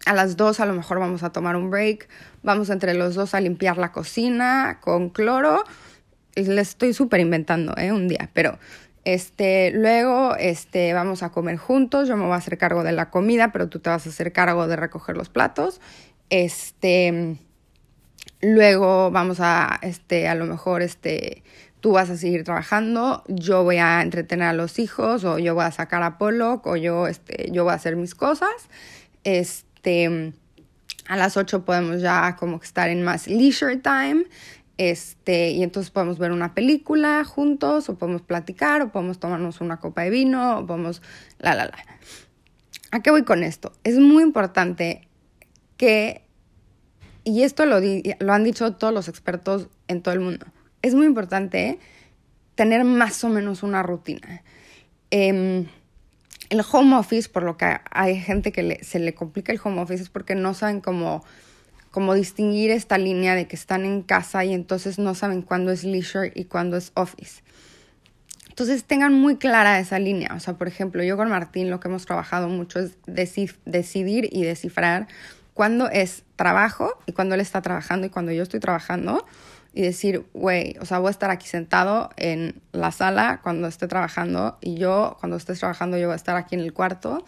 A 0.07 0.13
las 0.13 0.37
2 0.37 0.59
a 0.59 0.67
lo 0.67 0.73
mejor 0.73 0.99
vamos 0.99 1.23
a 1.23 1.31
tomar 1.31 1.55
un 1.55 1.71
break. 1.71 2.09
Vamos 2.43 2.69
entre 2.69 2.95
los 2.95 3.15
dos 3.15 3.33
a 3.33 3.41
limpiar 3.41 3.79
la 3.79 3.93
cocina 3.93 4.81
con 4.81 5.09
cloro. 5.09 5.63
Les 6.35 6.71
estoy 6.71 6.95
súper 6.95 7.21
inventando, 7.21 7.77
¿eh? 7.77 7.93
Un 7.93 8.09
día, 8.09 8.29
pero 8.33 8.59
este, 9.05 9.71
luego 9.71 10.35
este, 10.35 10.93
vamos 10.93 11.23
a 11.23 11.31
comer 11.31 11.57
juntos. 11.57 12.09
Yo 12.09 12.17
me 12.17 12.25
voy 12.25 12.33
a 12.33 12.39
hacer 12.39 12.59
cargo 12.59 12.83
de 12.83 12.91
la 12.91 13.11
comida, 13.11 13.53
pero 13.53 13.69
tú 13.69 13.79
te 13.79 13.89
vas 13.89 14.05
a 14.05 14.09
hacer 14.09 14.33
cargo 14.33 14.67
de 14.67 14.75
recoger 14.75 15.17
los 15.17 15.29
platos. 15.29 15.81
Este 16.29 17.39
Luego 18.45 19.11
vamos 19.11 19.39
a, 19.41 19.79
este, 19.81 20.29
a 20.29 20.35
lo 20.35 20.45
mejor, 20.45 20.83
este, 20.83 21.43
tú 21.85 21.93
vas 21.93 22.09
a 22.09 22.17
seguir 22.17 22.45
trabajando, 22.45 23.23
yo 23.29 23.63
voy 23.63 23.77
a 23.77 24.01
entretener 24.01 24.49
a 24.49 24.53
los 24.55 24.79
hijos, 24.79 25.23
o 25.23 25.39
yo 25.39 25.55
voy 25.55 25.65
a 25.65 25.71
sacar 25.71 26.03
a 26.03 26.17
Pollock, 26.17 26.67
o 26.67 26.77
yo, 26.77 27.07
este, 27.07 27.51
yo 27.53 27.65
voy 27.65 27.73
a 27.73 27.75
hacer 27.75 27.95
mis 27.95 28.15
cosas. 28.15 28.71
Este, 29.23 30.33
a 31.07 31.17
las 31.19 31.37
8 31.37 31.67
podemos 31.67 32.01
ya 32.01 32.37
como 32.37 32.59
que 32.59 32.65
estar 32.65 32.89
en 32.89 33.03
más 33.03 33.29
leisure 33.29 33.77
time. 33.77 34.25
Este, 34.79 35.51
y 35.51 35.63
entonces 35.63 35.91
podemos 35.91 36.19
ver 36.19 36.33
una 36.33 36.55
película 36.55 37.23
juntos, 37.23 37.91
o 37.91 37.99
podemos 37.99 38.23
platicar, 38.23 38.81
o 38.81 38.91
podemos 38.91 39.21
tomarnos 39.21 39.61
una 39.61 39.77
copa 39.77 40.05
de 40.05 40.09
vino, 40.09 40.61
o 40.61 40.67
podemos 40.67 41.03
la 41.39 41.55
la 41.55 41.67
la. 41.67 41.77
¿A 42.93 43.03
qué 43.03 43.11
voy 43.11 43.25
con 43.25 43.43
esto? 43.43 43.73
Es 43.85 43.99
muy 43.99 44.23
importante 44.23 45.07
que 45.77 46.25
y 47.25 47.43
esto 47.43 47.67
lo, 47.67 47.79
lo 48.21 48.33
han 48.33 48.45
dicho 48.45 48.73
todos 48.73 48.95
los 48.95 49.09
expertos 49.09 49.69
en 49.87 50.01
todo 50.01 50.15
el 50.15 50.21
mundo, 50.21 50.47
es 50.85 50.95
muy 50.95 51.07
importante 51.07 51.79
tener 52.55 52.85
más 52.85 53.25
o 53.25 53.31
menos 53.31 53.63
una 53.63 53.83
rutina. 53.83 54.43
Em, 55.11 55.67
el 56.51 56.63
home 56.71 56.97
office, 56.97 57.31
por 57.31 57.43
lo 57.43 57.57
que 57.57 57.79
hay 57.91 58.21
gente 58.21 58.53
que 58.53 58.81
se 58.85 58.99
le 58.99 59.15
complica 59.15 59.51
el 59.51 59.61
home 59.65 59.81
office, 59.81 60.03
es 60.03 60.11
porque 60.11 60.35
no 60.35 60.53
saben 60.53 60.83
cómo, 60.83 61.25
cómo 61.91 62.13
distinguir 62.13 62.71
esta 62.71 62.99
línea 62.99 63.35
de 63.35 63.47
que 63.49 63.57
están 63.57 63.87
en 63.87 64.03
casa 64.03 64.45
y 64.45 64.53
entonces 64.53 64.99
no 64.99 65.15
saben 65.15 65.41
cuándo 65.41 65.73
es 65.73 65.85
leisure 65.85 66.33
y 66.35 66.45
cuándo 66.45 66.77
es 66.77 66.93
office. 66.95 67.43
Entonces 68.51 68.85
tengan 68.85 69.15
muy 69.15 69.37
clara 69.37 69.79
esa 69.79 69.99
línea. 69.99 70.35
O 70.37 70.41
sea, 70.41 70.59
por 70.59 70.69
ejemplo, 70.69 71.03
yo 71.03 71.17
con 71.17 71.31
Martín 71.31 71.71
lo 71.71 71.81
que 71.81 71.89
hemos 71.89 72.05
trabajado 72.05 72.49
mucho 72.49 72.79
es 72.79 72.93
decidir 73.07 74.29
y 74.31 74.43
descifrar 74.43 75.09
cuándo 75.55 75.89
es 75.89 76.25
trabajo 76.37 76.93
y 77.07 77.13
cuándo 77.13 77.35
él 77.35 77.41
está 77.41 77.63
trabajando 77.63 78.07
y 78.07 78.11
cuando 78.11 78.33
yo 78.33 78.43
estoy 78.43 78.61
trabajando 78.61 79.25
y 79.75 79.83
decir, 79.83 80.25
güey, 80.33 80.77
o 80.81 80.87
sea, 80.87 81.01
voy 81.01 81.09
a 81.09 81.11
estar 81.11 81.31
aquí 81.31 81.49
sentado 81.49 82.11
en 82.17 82.63
la 82.73 82.93
sala 82.93 83.41
cuando 83.43 83.67
esté 83.67 83.89
trabajando 83.89 84.57
y 84.61 84.77
yo, 84.77 85.17
cuando 85.19 85.37
estés 85.37 85.59
trabajando, 85.59 85.99
yo 85.99 86.07
voy 86.07 86.13
a 86.13 86.17
estar 86.17 86.37
aquí 86.37 86.55
en 86.55 86.61
el 86.61 86.73
cuarto 86.73 87.25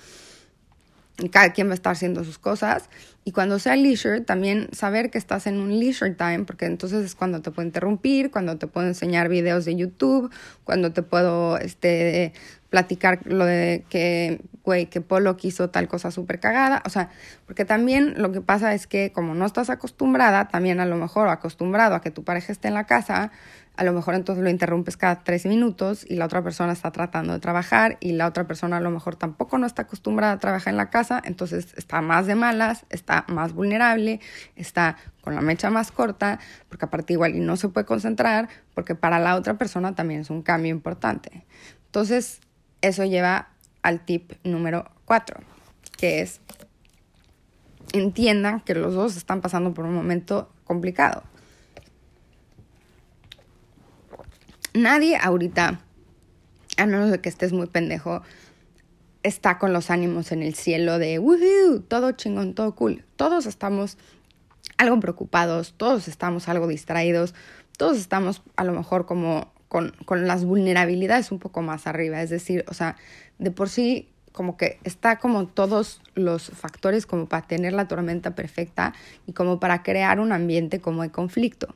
cada 1.30 1.52
quien 1.52 1.68
va 1.68 1.72
a 1.72 1.74
estar 1.74 1.92
haciendo 1.92 2.24
sus 2.24 2.38
cosas. 2.38 2.88
Y 3.24 3.32
cuando 3.32 3.58
sea 3.58 3.74
leisure, 3.74 4.20
también 4.20 4.68
saber 4.72 5.10
que 5.10 5.18
estás 5.18 5.46
en 5.46 5.58
un 5.58 5.80
leisure 5.80 6.14
time, 6.14 6.44
porque 6.44 6.66
entonces 6.66 7.04
es 7.04 7.14
cuando 7.14 7.42
te 7.42 7.50
puedo 7.50 7.66
interrumpir, 7.66 8.30
cuando 8.30 8.56
te 8.56 8.66
puedo 8.66 8.86
enseñar 8.86 9.28
videos 9.28 9.64
de 9.64 9.74
YouTube, 9.74 10.30
cuando 10.64 10.92
te 10.92 11.02
puedo 11.02 11.58
este, 11.58 12.32
platicar 12.68 13.20
lo 13.24 13.44
de 13.44 13.84
que, 13.88 14.42
güey, 14.62 14.86
que 14.86 15.00
Polo 15.00 15.36
quiso 15.36 15.70
tal 15.70 15.88
cosa 15.88 16.10
súper 16.10 16.38
cagada. 16.38 16.82
O 16.84 16.90
sea, 16.90 17.10
porque 17.46 17.64
también 17.64 18.14
lo 18.16 18.30
que 18.30 18.40
pasa 18.40 18.74
es 18.74 18.86
que 18.86 19.10
como 19.12 19.34
no 19.34 19.46
estás 19.46 19.70
acostumbrada, 19.70 20.48
también 20.48 20.78
a 20.80 20.86
lo 20.86 20.96
mejor 20.96 21.28
acostumbrado 21.28 21.94
a 21.94 22.00
que 22.00 22.10
tu 22.10 22.22
pareja 22.22 22.52
esté 22.52 22.68
en 22.68 22.74
la 22.74 22.84
casa, 22.84 23.32
a 23.76 23.84
lo 23.84 23.92
mejor 23.92 24.14
entonces 24.14 24.42
lo 24.42 24.48
interrumpes 24.48 24.96
cada 24.96 25.22
tres 25.22 25.44
minutos 25.44 26.06
y 26.08 26.16
la 26.16 26.24
otra 26.24 26.42
persona 26.42 26.72
está 26.72 26.90
tratando 26.92 27.34
de 27.34 27.40
trabajar 27.40 27.98
y 28.00 28.12
la 28.12 28.26
otra 28.26 28.46
persona 28.46 28.78
a 28.78 28.80
lo 28.80 28.90
mejor 28.90 29.16
tampoco 29.16 29.58
no 29.58 29.66
está 29.66 29.82
acostumbrada 29.82 30.32
a 30.32 30.38
trabajar 30.38 30.72
en 30.72 30.78
la 30.78 30.88
casa, 30.88 31.20
entonces 31.24 31.74
está 31.76 32.00
más 32.00 32.26
de 32.26 32.34
malas, 32.34 32.86
está 32.88 33.24
más 33.28 33.52
vulnerable, 33.52 34.20
está 34.56 34.96
con 35.20 35.34
la 35.34 35.42
mecha 35.42 35.70
más 35.70 35.92
corta, 35.92 36.38
porque 36.68 36.86
aparte 36.86 37.12
igual 37.12 37.34
y 37.34 37.40
no 37.40 37.56
se 37.56 37.68
puede 37.68 37.84
concentrar, 37.84 38.48
porque 38.74 38.94
para 38.94 39.18
la 39.18 39.36
otra 39.36 39.58
persona 39.58 39.94
también 39.94 40.20
es 40.20 40.30
un 40.30 40.42
cambio 40.42 40.70
importante. 40.70 41.44
Entonces, 41.86 42.40
eso 42.80 43.04
lleva 43.04 43.48
al 43.82 44.04
tip 44.04 44.32
número 44.42 44.90
cuatro, 45.04 45.40
que 45.98 46.20
es 46.22 46.40
entiendan 47.92 48.60
que 48.60 48.74
los 48.74 48.94
dos 48.94 49.16
están 49.16 49.40
pasando 49.40 49.72
por 49.72 49.84
un 49.84 49.94
momento 49.94 50.50
complicado 50.64 51.22
nadie 54.76 55.16
ahorita, 55.16 55.80
a 56.76 56.86
menos 56.86 57.10
de 57.10 57.20
que 57.20 57.28
estés 57.28 57.52
muy 57.52 57.66
pendejo, 57.66 58.22
está 59.22 59.58
con 59.58 59.72
los 59.72 59.90
ánimos 59.90 60.30
en 60.30 60.42
el 60.42 60.54
cielo 60.54 60.98
de 60.98 61.18
woohoo, 61.18 61.80
todo 61.80 62.12
chingón, 62.12 62.54
todo 62.54 62.74
cool. 62.74 63.04
Todos 63.16 63.46
estamos 63.46 63.98
algo 64.78 65.00
preocupados, 65.00 65.74
todos 65.76 66.06
estamos 66.06 66.48
algo 66.48 66.68
distraídos, 66.68 67.34
todos 67.76 67.98
estamos 67.98 68.42
a 68.56 68.64
lo 68.64 68.72
mejor 68.72 69.06
como 69.06 69.52
con, 69.68 69.94
con 70.04 70.26
las 70.28 70.44
vulnerabilidades 70.44 71.32
un 71.32 71.38
poco 71.38 71.62
más 71.62 71.86
arriba. 71.86 72.22
Es 72.22 72.30
decir, 72.30 72.64
o 72.68 72.74
sea, 72.74 72.96
de 73.38 73.50
por 73.50 73.68
sí 73.68 74.08
como 74.32 74.56
que 74.58 74.78
está 74.84 75.18
como 75.18 75.46
todos 75.46 76.02
los 76.14 76.50
factores 76.50 77.06
como 77.06 77.26
para 77.26 77.46
tener 77.46 77.72
la 77.72 77.88
tormenta 77.88 78.34
perfecta 78.34 78.92
y 79.26 79.32
como 79.32 79.58
para 79.58 79.82
crear 79.82 80.20
un 80.20 80.30
ambiente 80.30 80.80
como 80.80 81.02
de 81.02 81.10
conflicto. 81.10 81.74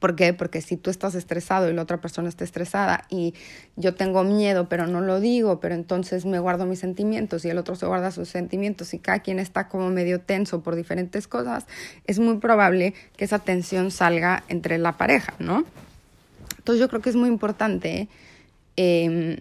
¿Por 0.00 0.16
qué? 0.16 0.32
Porque 0.32 0.62
si 0.62 0.78
tú 0.78 0.88
estás 0.88 1.14
estresado 1.14 1.68
y 1.70 1.74
la 1.74 1.82
otra 1.82 2.00
persona 2.00 2.30
está 2.30 2.42
estresada 2.42 3.04
y 3.10 3.34
yo 3.76 3.94
tengo 3.94 4.24
miedo 4.24 4.66
pero 4.68 4.86
no 4.86 5.02
lo 5.02 5.20
digo, 5.20 5.60
pero 5.60 5.74
entonces 5.74 6.24
me 6.24 6.38
guardo 6.38 6.64
mis 6.64 6.78
sentimientos 6.78 7.44
y 7.44 7.50
el 7.50 7.58
otro 7.58 7.76
se 7.76 7.86
guarda 7.86 8.10
sus 8.10 8.30
sentimientos 8.30 8.94
y 8.94 8.98
cada 8.98 9.20
quien 9.20 9.38
está 9.38 9.68
como 9.68 9.90
medio 9.90 10.20
tenso 10.20 10.62
por 10.62 10.74
diferentes 10.74 11.28
cosas, 11.28 11.66
es 12.06 12.18
muy 12.18 12.38
probable 12.38 12.94
que 13.16 13.26
esa 13.26 13.40
tensión 13.40 13.90
salga 13.90 14.42
entre 14.48 14.78
la 14.78 14.96
pareja, 14.96 15.34
¿no? 15.38 15.64
Entonces 16.56 16.80
yo 16.80 16.88
creo 16.88 17.02
que 17.02 17.10
es 17.10 17.16
muy 17.16 17.28
importante, 17.28 18.08
em, 18.76 19.36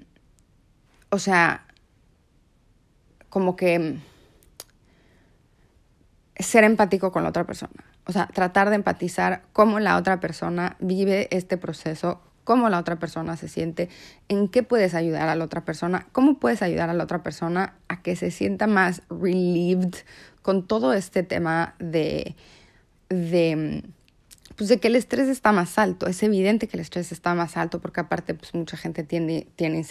o 1.10 1.20
sea, 1.20 1.66
como 3.30 3.56
que 3.56 3.98
ser 6.40 6.64
empático 6.64 7.12
con 7.12 7.24
la 7.24 7.30
otra 7.30 7.46
persona. 7.46 7.74
O 8.06 8.12
sea, 8.12 8.28
tratar 8.28 8.70
de 8.70 8.76
empatizar 8.76 9.44
cómo 9.54 9.80
la 9.80 9.98
otra 9.98 10.20
persona 10.20 10.78
vive 10.80 11.28
este 11.32 11.58
proceso, 11.58 12.22
cómo 12.44 12.70
la 12.70 12.80
otra 12.80 12.98
persona 12.98 13.38
se 13.38 13.48
siente, 13.48 13.90
en 14.30 14.48
qué 14.48 14.64
puedes 14.64 14.96
ayudar 14.96 15.30
a 15.30 15.36
la 15.36 15.46
otra 15.46 15.66
persona, 15.66 16.08
cómo 16.12 16.40
puedes 16.40 16.62
ayudar 16.62 16.90
a 16.90 16.94
la 16.94 17.04
otra 17.04 17.22
persona 17.22 17.76
a 17.88 18.02
que 18.02 18.16
se 18.16 18.32
sienta 18.32 18.66
más 18.66 19.04
relieved 19.10 19.94
con 20.42 20.66
todo 20.66 20.94
este 20.94 21.22
tema 21.24 21.76
de, 21.80 22.36
de 23.10 23.84
pues 24.60 24.68
de 24.68 24.78
que 24.78 24.90
el 24.90 24.98
estrés 24.98 25.30
está 25.30 25.54
más 25.54 25.78
alto. 25.78 26.06
Es 26.06 26.22
evidente 26.22 26.68
que 26.68 26.76
el 26.76 26.82
estrés 26.82 27.14
está 27.14 27.34
más 27.34 27.56
alto 27.56 27.80
porque 27.80 28.02
aparte 28.02 28.34
pues 28.34 28.54
mucha 28.54 28.76
gente 28.76 29.06
tiene, 29.06 29.48
tiene 29.56 29.86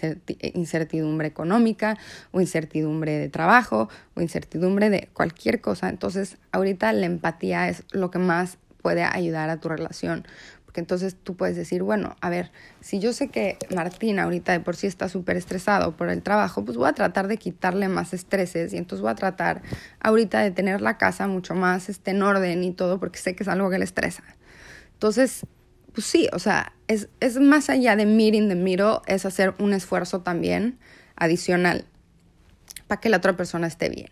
incertidumbre 0.52 1.26
económica 1.26 1.96
o 2.32 2.42
incertidumbre 2.42 3.12
de 3.12 3.30
trabajo 3.30 3.88
o 4.14 4.20
incertidumbre 4.20 4.90
de 4.90 5.08
cualquier 5.14 5.62
cosa. 5.62 5.88
Entonces 5.88 6.36
ahorita 6.52 6.92
la 6.92 7.06
empatía 7.06 7.70
es 7.70 7.82
lo 7.92 8.10
que 8.10 8.18
más 8.18 8.58
puede 8.82 9.04
ayudar 9.04 9.48
a 9.48 9.58
tu 9.58 9.70
relación. 9.70 10.26
Porque 10.66 10.80
entonces 10.80 11.16
tú 11.16 11.34
puedes 11.34 11.56
decir, 11.56 11.82
bueno, 11.82 12.16
a 12.20 12.28
ver, 12.28 12.52
si 12.82 12.98
yo 12.98 13.14
sé 13.14 13.28
que 13.28 13.56
Martín 13.74 14.18
ahorita 14.18 14.52
de 14.52 14.60
por 14.60 14.76
sí 14.76 14.86
está 14.86 15.08
súper 15.08 15.38
estresado 15.38 15.96
por 15.96 16.10
el 16.10 16.22
trabajo, 16.22 16.62
pues 16.62 16.76
voy 16.76 16.90
a 16.90 16.92
tratar 16.92 17.26
de 17.26 17.38
quitarle 17.38 17.88
más 17.88 18.12
estreses 18.12 18.74
y 18.74 18.76
entonces 18.76 19.00
voy 19.00 19.12
a 19.12 19.14
tratar 19.14 19.62
ahorita 20.00 20.40
de 20.40 20.50
tener 20.50 20.82
la 20.82 20.98
casa 20.98 21.26
mucho 21.26 21.54
más 21.54 21.88
este, 21.88 22.10
en 22.10 22.20
orden 22.20 22.62
y 22.64 22.74
todo 22.74 23.00
porque 23.00 23.18
sé 23.18 23.34
que 23.34 23.44
es 23.44 23.48
algo 23.48 23.70
que 23.70 23.78
le 23.78 23.84
estresa. 23.86 24.24
Entonces, 24.98 25.46
pues 25.92 26.08
sí, 26.08 26.28
o 26.32 26.40
sea, 26.40 26.72
es, 26.88 27.08
es 27.20 27.38
más 27.38 27.70
allá 27.70 27.94
de 27.94 28.04
meeting 28.04 28.48
the 28.48 28.56
middle, 28.56 28.98
es 29.06 29.24
hacer 29.24 29.54
un 29.60 29.72
esfuerzo 29.72 30.22
también 30.22 30.76
adicional 31.14 31.84
para 32.88 33.00
que 33.00 33.08
la 33.08 33.18
otra 33.18 33.36
persona 33.36 33.68
esté 33.68 33.90
bien. 33.90 34.10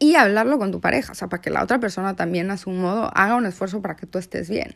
Y 0.00 0.16
hablarlo 0.16 0.58
con 0.58 0.72
tu 0.72 0.80
pareja, 0.80 1.12
o 1.12 1.14
sea, 1.14 1.28
para 1.28 1.40
que 1.40 1.50
la 1.50 1.62
otra 1.62 1.78
persona 1.78 2.16
también 2.16 2.50
a 2.50 2.56
su 2.56 2.70
modo 2.70 3.12
haga 3.14 3.36
un 3.36 3.46
esfuerzo 3.46 3.80
para 3.80 3.94
que 3.94 4.06
tú 4.06 4.18
estés 4.18 4.50
bien. 4.50 4.74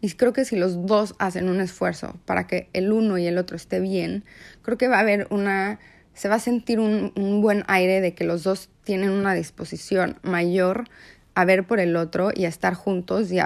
Y 0.00 0.10
creo 0.12 0.32
que 0.32 0.46
si 0.46 0.56
los 0.56 0.86
dos 0.86 1.14
hacen 1.18 1.50
un 1.50 1.60
esfuerzo 1.60 2.18
para 2.24 2.46
que 2.46 2.70
el 2.72 2.92
uno 2.92 3.18
y 3.18 3.26
el 3.26 3.36
otro 3.36 3.54
esté 3.54 3.78
bien, 3.78 4.24
creo 4.62 4.78
que 4.78 4.88
va 4.88 4.96
a 4.96 5.00
haber 5.00 5.26
una, 5.28 5.80
se 6.14 6.30
va 6.30 6.36
a 6.36 6.40
sentir 6.40 6.80
un, 6.80 7.12
un 7.14 7.42
buen 7.42 7.64
aire 7.66 8.00
de 8.00 8.14
que 8.14 8.24
los 8.24 8.42
dos 8.42 8.70
tienen 8.84 9.10
una 9.10 9.34
disposición 9.34 10.18
mayor 10.22 10.84
a 11.34 11.44
ver 11.44 11.66
por 11.66 11.80
el 11.80 11.96
otro 11.96 12.30
y 12.34 12.44
a 12.44 12.48
estar 12.48 12.74
juntos 12.74 13.30
y 13.32 13.38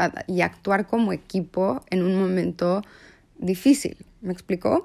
actuar 0.43 0.87
como 0.87 1.13
equipo 1.13 1.85
en 1.91 2.03
un 2.03 2.19
momento 2.19 2.83
difícil. 3.39 3.97
¿Me 4.21 4.33
explicó? 4.33 4.83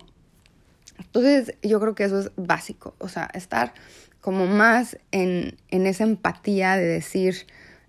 Entonces 0.99 1.55
yo 1.63 1.79
creo 1.79 1.95
que 1.95 2.03
eso 2.03 2.19
es 2.19 2.31
básico, 2.35 2.93
o 2.99 3.07
sea, 3.07 3.29
estar 3.33 3.73
como 4.19 4.45
más 4.45 4.97
en, 5.11 5.57
en 5.69 5.87
esa 5.87 6.03
empatía 6.03 6.77
de 6.77 6.85
decir, 6.85 7.47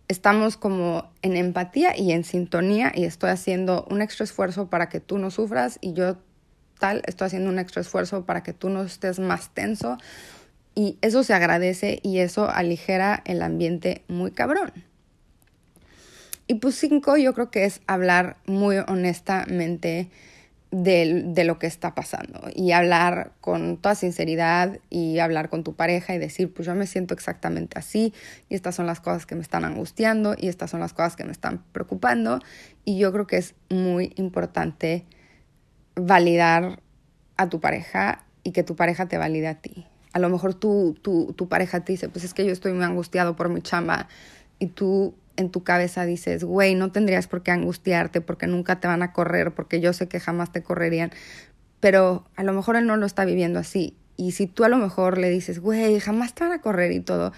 estamos 0.09 0.57
como 0.57 1.11
en 1.20 1.37
empatía 1.37 1.96
y 1.96 2.12
en 2.12 2.25
sintonía 2.25 2.90
y 2.94 3.05
estoy 3.05 3.31
haciendo 3.31 3.87
un 3.90 4.01
extra 4.01 4.25
esfuerzo 4.25 4.68
para 4.68 4.88
que 4.88 5.01
tú 5.01 5.18
no 5.18 5.31
sufras 5.31 5.79
y 5.83 5.92
yo 5.92 6.16
tal, 6.79 7.03
estoy 7.07 7.27
haciendo 7.27 7.51
un 7.51 7.59
extra 7.59 7.83
esfuerzo 7.83 8.25
para 8.25 8.42
que 8.42 8.55
tú 8.55 8.70
no 8.70 8.83
estés 8.83 9.18
más 9.18 9.53
tenso 9.53 9.98
y 10.75 10.98
eso 11.03 11.22
se 11.22 11.35
agradece 11.35 12.01
y 12.03 12.18
eso 12.18 12.48
aligera 12.48 13.22
el 13.27 13.42
ambiente 13.42 14.05
muy 14.09 14.31
cabrón. 14.31 14.72
Y 16.53 16.57
pues 16.57 16.75
cinco, 16.75 17.17
yo 17.17 17.33
creo 17.33 17.51
que 17.51 17.65
es 17.65 17.81
hablar 17.87 18.37
muy 18.45 18.77
honestamente 18.77 20.11
de, 20.71 21.23
de, 21.25 21.45
lo 21.45 21.59
que 21.59 21.67
está 21.67 21.95
pasando 21.95 22.43
y 22.55 22.73
hablar 22.73 23.33
con 23.41 23.79
toda 23.79 23.95
sinceridad 23.95 24.79
y 24.91 25.19
hablar 25.21 25.49
con 25.49 25.65
tu 25.65 25.73
pareja 25.73 26.15
y 26.15 26.19
decir, 26.19 26.53
pues 26.53 26.67
yo 26.67 26.75
me 26.75 26.87
siento 26.87 27.15
exactamente 27.15 27.79
así 27.79 28.12
y 28.51 28.55
estas 28.55 28.75
son 28.75 28.85
las 28.85 29.01
cosas 29.01 29.25
que 29.25 29.35
me 29.35 29.41
están 29.41 29.65
angustiando 29.65 30.35
y 30.37 30.49
estas 30.49 30.69
son 30.69 30.81
las 30.81 30.93
cosas 30.93 31.17
que 31.17 31.25
me 31.25 31.33
están 31.33 31.65
preocupando 31.73 32.38
y 32.85 32.99
yo 32.99 33.15
creo 33.15 33.27
que 33.27 33.38
es 33.38 33.55
muy 33.71 34.12
importante 34.17 35.07
validar 35.95 36.83
a 37.38 37.49
tu 37.49 37.61
pareja 37.61 38.27
y 38.45 38.53
que 38.53 38.62
tu 38.62 38.77
pareja 38.77 39.07
te 39.07 39.17
valide 39.17 39.49
a 39.49 39.55
ti. 39.55 39.87
A 40.12 40.19
lo 40.19 40.29
mejor 40.29 40.53
tú, 40.53 40.99
tu, 41.01 41.33
tu 41.33 41.49
pareja 41.49 41.81
te 41.81 41.93
dice, 41.93 42.11
pues 42.11 42.27
es 42.27 42.35
que 42.35 42.45
yo 42.45 42.53
estoy 42.53 42.75
muy 42.75 42.85
angustiado 42.85 43.37
por 43.37 43.49
mi 43.49 43.62
chamba 43.62 44.07
y 44.59 44.67
tú 44.67 45.15
en 45.37 45.51
tu 45.51 45.64
cabeza 45.64 46.05
dices, 46.05 46.45
güey, 46.45 46.75
no 46.75 46.92
tendrías 46.92 47.27
por 47.27 47.42
qué 47.42 47.51
angustiarte 47.51 48.21
porque 48.21 48.47
nunca 48.47 48.81
te 48.81 48.88
van 48.88 49.03
a 49.03 49.12
correr, 49.12 49.53
porque 49.53 49.81
yo 49.81 49.92
sé 49.92 50.09
que 50.09 50.21
jamás 50.21 50.53
te 50.53 50.62
correrían, 50.62 51.11
pero 51.81 52.25
a 52.37 52.42
lo 52.42 52.53
mejor 52.53 52.77
él 52.77 52.87
no 52.87 52.97
lo 52.97 53.07
está 53.07 53.25
viviendo 53.25 53.59
así. 53.59 53.97
Y 54.16 54.33
si 54.33 54.47
tú 54.47 54.64
a 54.64 54.68
lo 54.68 54.77
mejor 54.77 55.18
le 55.18 55.31
dices, 55.31 55.59
güey, 55.59 55.99
jamás 56.01 56.35
te 56.35 56.45
van 56.45 56.53
a 56.53 56.61
correr 56.61 56.92
y 56.92 57.01
todo, 57.01 57.33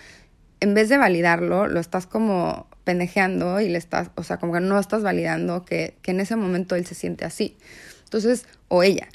en 0.61 0.75
vez 0.75 0.89
de 0.89 0.99
validarlo, 0.99 1.67
lo 1.69 1.81
estás 1.81 2.07
como 2.07 2.67
pendejeando 2.85 3.61
y 3.61 3.69
le 3.69 3.79
estás, 3.79 4.11
o 4.17 4.23
sea, 4.23 4.39
como 4.39 4.53
que 4.53 4.61
no 4.61 4.79
estás 4.79 5.03
validando 5.03 5.65
que, 5.65 5.97
que 6.03 6.11
en 6.11 6.21
ese 6.21 6.37
momento 6.37 6.75
él 6.75 6.87
se 6.87 6.95
siente 6.95 7.25
así. 7.25 7.57
Entonces, 8.05 8.47
o 8.69 8.83
ella. 8.83 9.09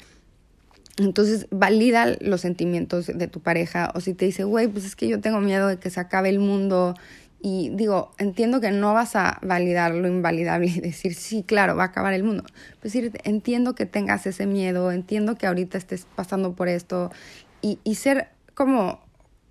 Entonces, 0.98 1.46
valida 1.50 2.16
los 2.20 2.42
sentimientos 2.42 3.06
de 3.06 3.26
tu 3.26 3.40
pareja. 3.40 3.90
O 3.94 4.00
si 4.00 4.14
te 4.14 4.26
dice, 4.26 4.44
güey, 4.44 4.68
pues 4.68 4.84
es 4.84 4.96
que 4.96 5.08
yo 5.08 5.20
tengo 5.20 5.40
miedo 5.40 5.68
de 5.68 5.78
que 5.78 5.90
se 5.90 6.00
acabe 6.00 6.28
el 6.28 6.38
mundo 6.38 6.94
Y 7.42 7.70
digo, 7.70 8.12
entiendo 8.18 8.60
que 8.60 8.70
no 8.70 8.92
vas 8.92 9.16
a 9.16 9.38
validar 9.42 9.94
lo 9.94 10.08
invalidable 10.08 10.66
y 10.66 10.80
decir, 10.80 11.14
sí, 11.14 11.42
claro, 11.42 11.74
va 11.74 11.84
a 11.84 11.86
acabar 11.86 12.12
el 12.12 12.22
mundo. 12.22 12.44
Es 12.74 12.92
decir, 12.92 13.12
entiendo 13.24 13.74
que 13.74 13.86
tengas 13.86 14.26
ese 14.26 14.46
miedo, 14.46 14.92
entiendo 14.92 15.36
que 15.36 15.46
ahorita 15.46 15.78
estés 15.78 16.06
pasando 16.14 16.54
por 16.54 16.68
esto 16.68 17.10
y, 17.62 17.78
y 17.82 17.94
ser 17.94 18.28
como, 18.54 19.00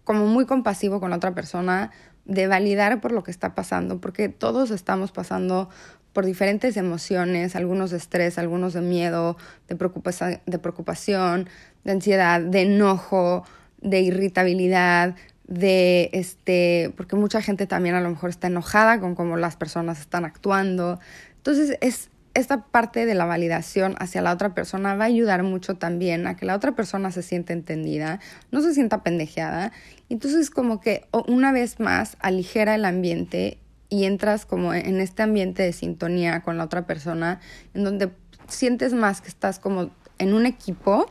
como 0.04 0.28
muy 0.28 0.46
compasivo 0.46 1.00
con 1.00 1.10
la 1.10 1.16
otra 1.18 1.34
persona, 1.34 1.92
de 2.26 2.46
validar 2.46 3.02
por 3.02 3.12
lo 3.12 3.24
que 3.24 3.32
está 3.32 3.56
pasando, 3.56 4.00
porque 4.00 4.30
todos 4.30 4.70
estamos 4.70 5.12
pasando 5.12 5.70
por 6.14 6.26
diferentes 6.26 6.78
emociones, 6.78 7.56
algunos 7.56 7.92
de 7.92 7.98
estrés, 7.98 8.38
algunos 8.38 8.74
de 8.74 8.82
miedo, 8.82 9.38
de, 9.68 9.76
preocupación, 9.76 10.40
de 10.46 10.60
preocupación, 10.60 11.50
de 11.84 11.92
ansiedad, 11.92 12.42
de 12.42 12.62
enojo, 12.62 13.46
de 13.82 14.02
irritabilidad, 14.02 15.16
de 15.50 16.12
este, 16.14 16.94
porque 16.96 17.16
mucha 17.16 17.42
gente 17.42 17.66
también 17.66 17.96
a 17.96 18.02
lo 18.02 18.10
mejor 18.12 18.30
está 18.30 18.48
enojada 18.48 19.00
con 19.00 19.16
cómo 19.16 19.36
las 19.36 19.58
personas 19.58 20.00
están 20.00 20.24
actuando. 20.24 21.00
Entonces, 21.38 21.78
es 21.82 22.10
esta 22.36 22.66
parte 22.66 23.08
de 23.08 23.16
la 23.16 23.26
validación 23.26 23.96
hacia 23.98 24.22
la 24.22 24.32
otra 24.32 24.54
persona 24.54 24.94
va 24.94 25.06
a 25.06 25.08
ayudar 25.08 25.42
mucho 25.42 25.74
también 25.74 26.28
a 26.28 26.38
que 26.38 26.46
la 26.46 26.56
otra 26.56 26.74
persona 26.74 27.12
se 27.12 27.24
sienta 27.24 27.54
entendida, 27.54 28.20
no 28.52 28.62
se 28.62 28.76
sienta 28.76 29.02
pendejeada. 29.02 29.72
Entonces, 30.08 30.52
como 30.52 30.80
que 30.80 31.08
una 31.28 31.52
vez 31.52 31.80
más 31.80 32.16
aligera 32.20 32.76
el 32.76 32.86
ambiente 32.86 33.58
y 33.90 34.06
entras 34.06 34.46
como 34.46 34.76
en 34.76 35.02
este 35.02 35.24
ambiente 35.24 35.64
de 35.64 35.74
sintonía 35.74 36.42
con 36.42 36.60
la 36.60 36.66
otra 36.66 36.86
persona, 36.86 37.40
en 37.74 37.84
donde 37.84 38.12
sientes 38.48 38.94
más 38.94 39.20
que 39.22 39.30
estás 39.30 39.58
como 39.58 39.90
en 40.20 40.36
un 40.36 40.46
equipo 40.46 41.08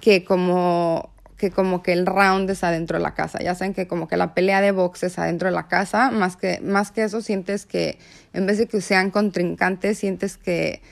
que 0.00 0.24
como 0.24 1.12
que 1.38 1.52
como 1.52 1.82
que 1.82 1.92
el 1.92 2.04
round 2.04 2.50
es 2.50 2.64
adentro 2.64 2.98
de 2.98 3.02
la 3.02 3.14
casa. 3.14 3.38
Ya 3.38 3.54
saben 3.54 3.72
que 3.72 3.86
como 3.86 4.08
que 4.08 4.16
la 4.16 4.34
pelea 4.34 4.60
de 4.60 4.72
box 4.72 5.04
es 5.04 5.18
adentro 5.18 5.48
de 5.48 5.54
la 5.54 5.68
casa, 5.68 6.10
más 6.10 6.36
que, 6.36 6.60
más 6.60 6.90
que 6.90 7.04
eso 7.04 7.22
sientes 7.22 7.64
que 7.64 7.98
en 8.32 8.46
vez 8.46 8.58
de 8.58 8.66
que 8.66 8.80
sean 8.80 9.10
contrincantes, 9.10 9.98
sientes 9.98 10.36
que, 10.36 10.82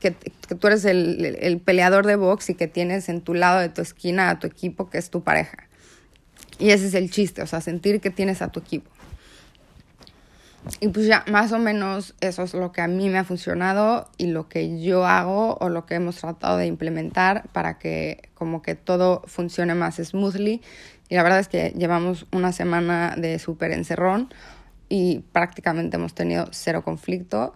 que, 0.00 0.10
tú 0.10 0.66
eres 0.66 0.84
el, 0.84 1.24
el, 1.40 1.60
peleador 1.60 2.04
de 2.04 2.16
box 2.16 2.50
y 2.50 2.54
que 2.54 2.66
tienes 2.66 3.08
en 3.08 3.20
tu 3.20 3.32
lado 3.34 3.60
de 3.60 3.68
tu 3.68 3.80
esquina 3.80 4.28
a 4.28 4.40
tu 4.40 4.48
equipo 4.48 4.90
que 4.90 4.98
es 4.98 5.08
tu 5.08 5.22
pareja. 5.22 5.68
Y 6.58 6.70
ese 6.70 6.88
es 6.88 6.94
el 6.94 7.10
chiste, 7.10 7.40
o 7.40 7.46
sea, 7.46 7.60
sentir 7.60 8.00
que 8.00 8.10
tienes 8.10 8.42
a 8.42 8.48
tu 8.48 8.60
equipo. 8.60 8.90
Y 10.80 10.88
pues 10.88 11.06
ya, 11.06 11.24
más 11.28 11.50
o 11.52 11.58
menos 11.58 12.14
eso 12.20 12.44
es 12.44 12.54
lo 12.54 12.70
que 12.70 12.82
a 12.82 12.88
mí 12.88 13.08
me 13.08 13.18
ha 13.18 13.24
funcionado 13.24 14.08
y 14.16 14.26
lo 14.26 14.48
que 14.48 14.80
yo 14.80 15.06
hago 15.06 15.56
o 15.60 15.68
lo 15.68 15.86
que 15.86 15.96
hemos 15.96 16.16
tratado 16.16 16.56
de 16.56 16.66
implementar 16.66 17.48
para 17.52 17.78
que 17.78 18.30
como 18.34 18.62
que 18.62 18.76
todo 18.76 19.22
funcione 19.26 19.74
más 19.74 19.96
smoothly. 19.96 20.62
Y 21.08 21.14
la 21.16 21.22
verdad 21.24 21.40
es 21.40 21.48
que 21.48 21.70
llevamos 21.76 22.26
una 22.32 22.52
semana 22.52 23.14
de 23.16 23.38
súper 23.38 23.72
encerrón 23.72 24.32
y 24.88 25.20
prácticamente 25.32 25.96
hemos 25.96 26.14
tenido 26.14 26.46
cero 26.52 26.82
conflicto. 26.84 27.54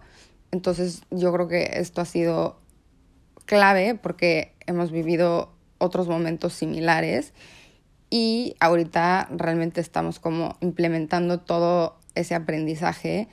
Entonces 0.51 1.03
yo 1.09 1.31
creo 1.31 1.47
que 1.47 1.71
esto 1.75 2.01
ha 2.01 2.05
sido 2.05 2.59
clave 3.45 3.95
porque 3.95 4.53
hemos 4.65 4.91
vivido 4.91 5.53
otros 5.77 6.07
momentos 6.07 6.53
similares 6.53 7.33
y 8.09 8.55
ahorita 8.59 9.27
realmente 9.31 9.81
estamos 9.81 10.19
como 10.19 10.57
implementando 10.61 11.39
todo 11.39 11.97
ese 12.17 12.35
aprendizaje 12.35 13.27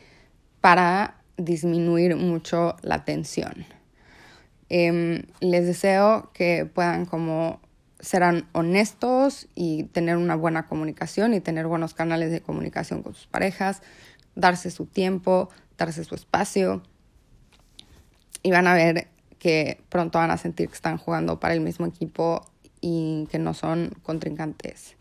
para 0.61 1.20
disminuir 1.37 2.16
mucho 2.16 2.77
la 2.83 3.05
tensión. 3.05 3.66
Em, 4.68 5.23
les 5.40 5.66
deseo 5.66 6.31
que 6.33 6.64
puedan 6.66 7.05
como 7.07 7.61
serán 8.01 8.47
honestos 8.53 9.49
y 9.55 9.85
tener 9.85 10.16
una 10.16 10.37
buena 10.37 10.66
comunicación 10.66 11.33
y 11.33 11.40
tener 11.40 11.66
buenos 11.66 11.94
canales 11.94 12.31
de 12.31 12.40
comunicación 12.40 13.03
con 13.03 13.14
sus 13.14 13.27
parejas, 13.27 13.83
darse 14.35 14.70
su 14.70 14.87
tiempo, 14.87 15.49
darse 15.79 16.05
su 16.05 16.14
espacio 16.14 16.83
y 18.42 18.51
van 18.51 18.66
a 18.66 18.75
ver 18.75 19.09
que 19.38 19.81
pronto 19.88 20.18
van 20.18 20.31
a 20.31 20.37
sentir 20.37 20.68
que 20.68 20.75
están 20.75 20.99
jugando 20.99 21.40
para 21.40 21.55
el 21.55 21.61
mismo 21.61 21.87
equipo 21.87 22.44
y 22.81 23.27
que 23.31 23.38
no 23.38 23.55
son 23.55 23.94
contrincantes. 24.03 24.97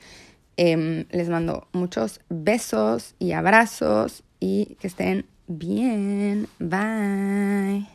Em, 0.57 1.05
les 1.11 1.29
mando 1.29 1.67
muchos 1.73 2.19
besos 2.29 3.15
y 3.19 3.31
abrazos 3.31 4.23
y 4.39 4.75
que 4.79 4.87
estén 4.87 5.25
bien. 5.47 6.47
Bye. 6.59 7.93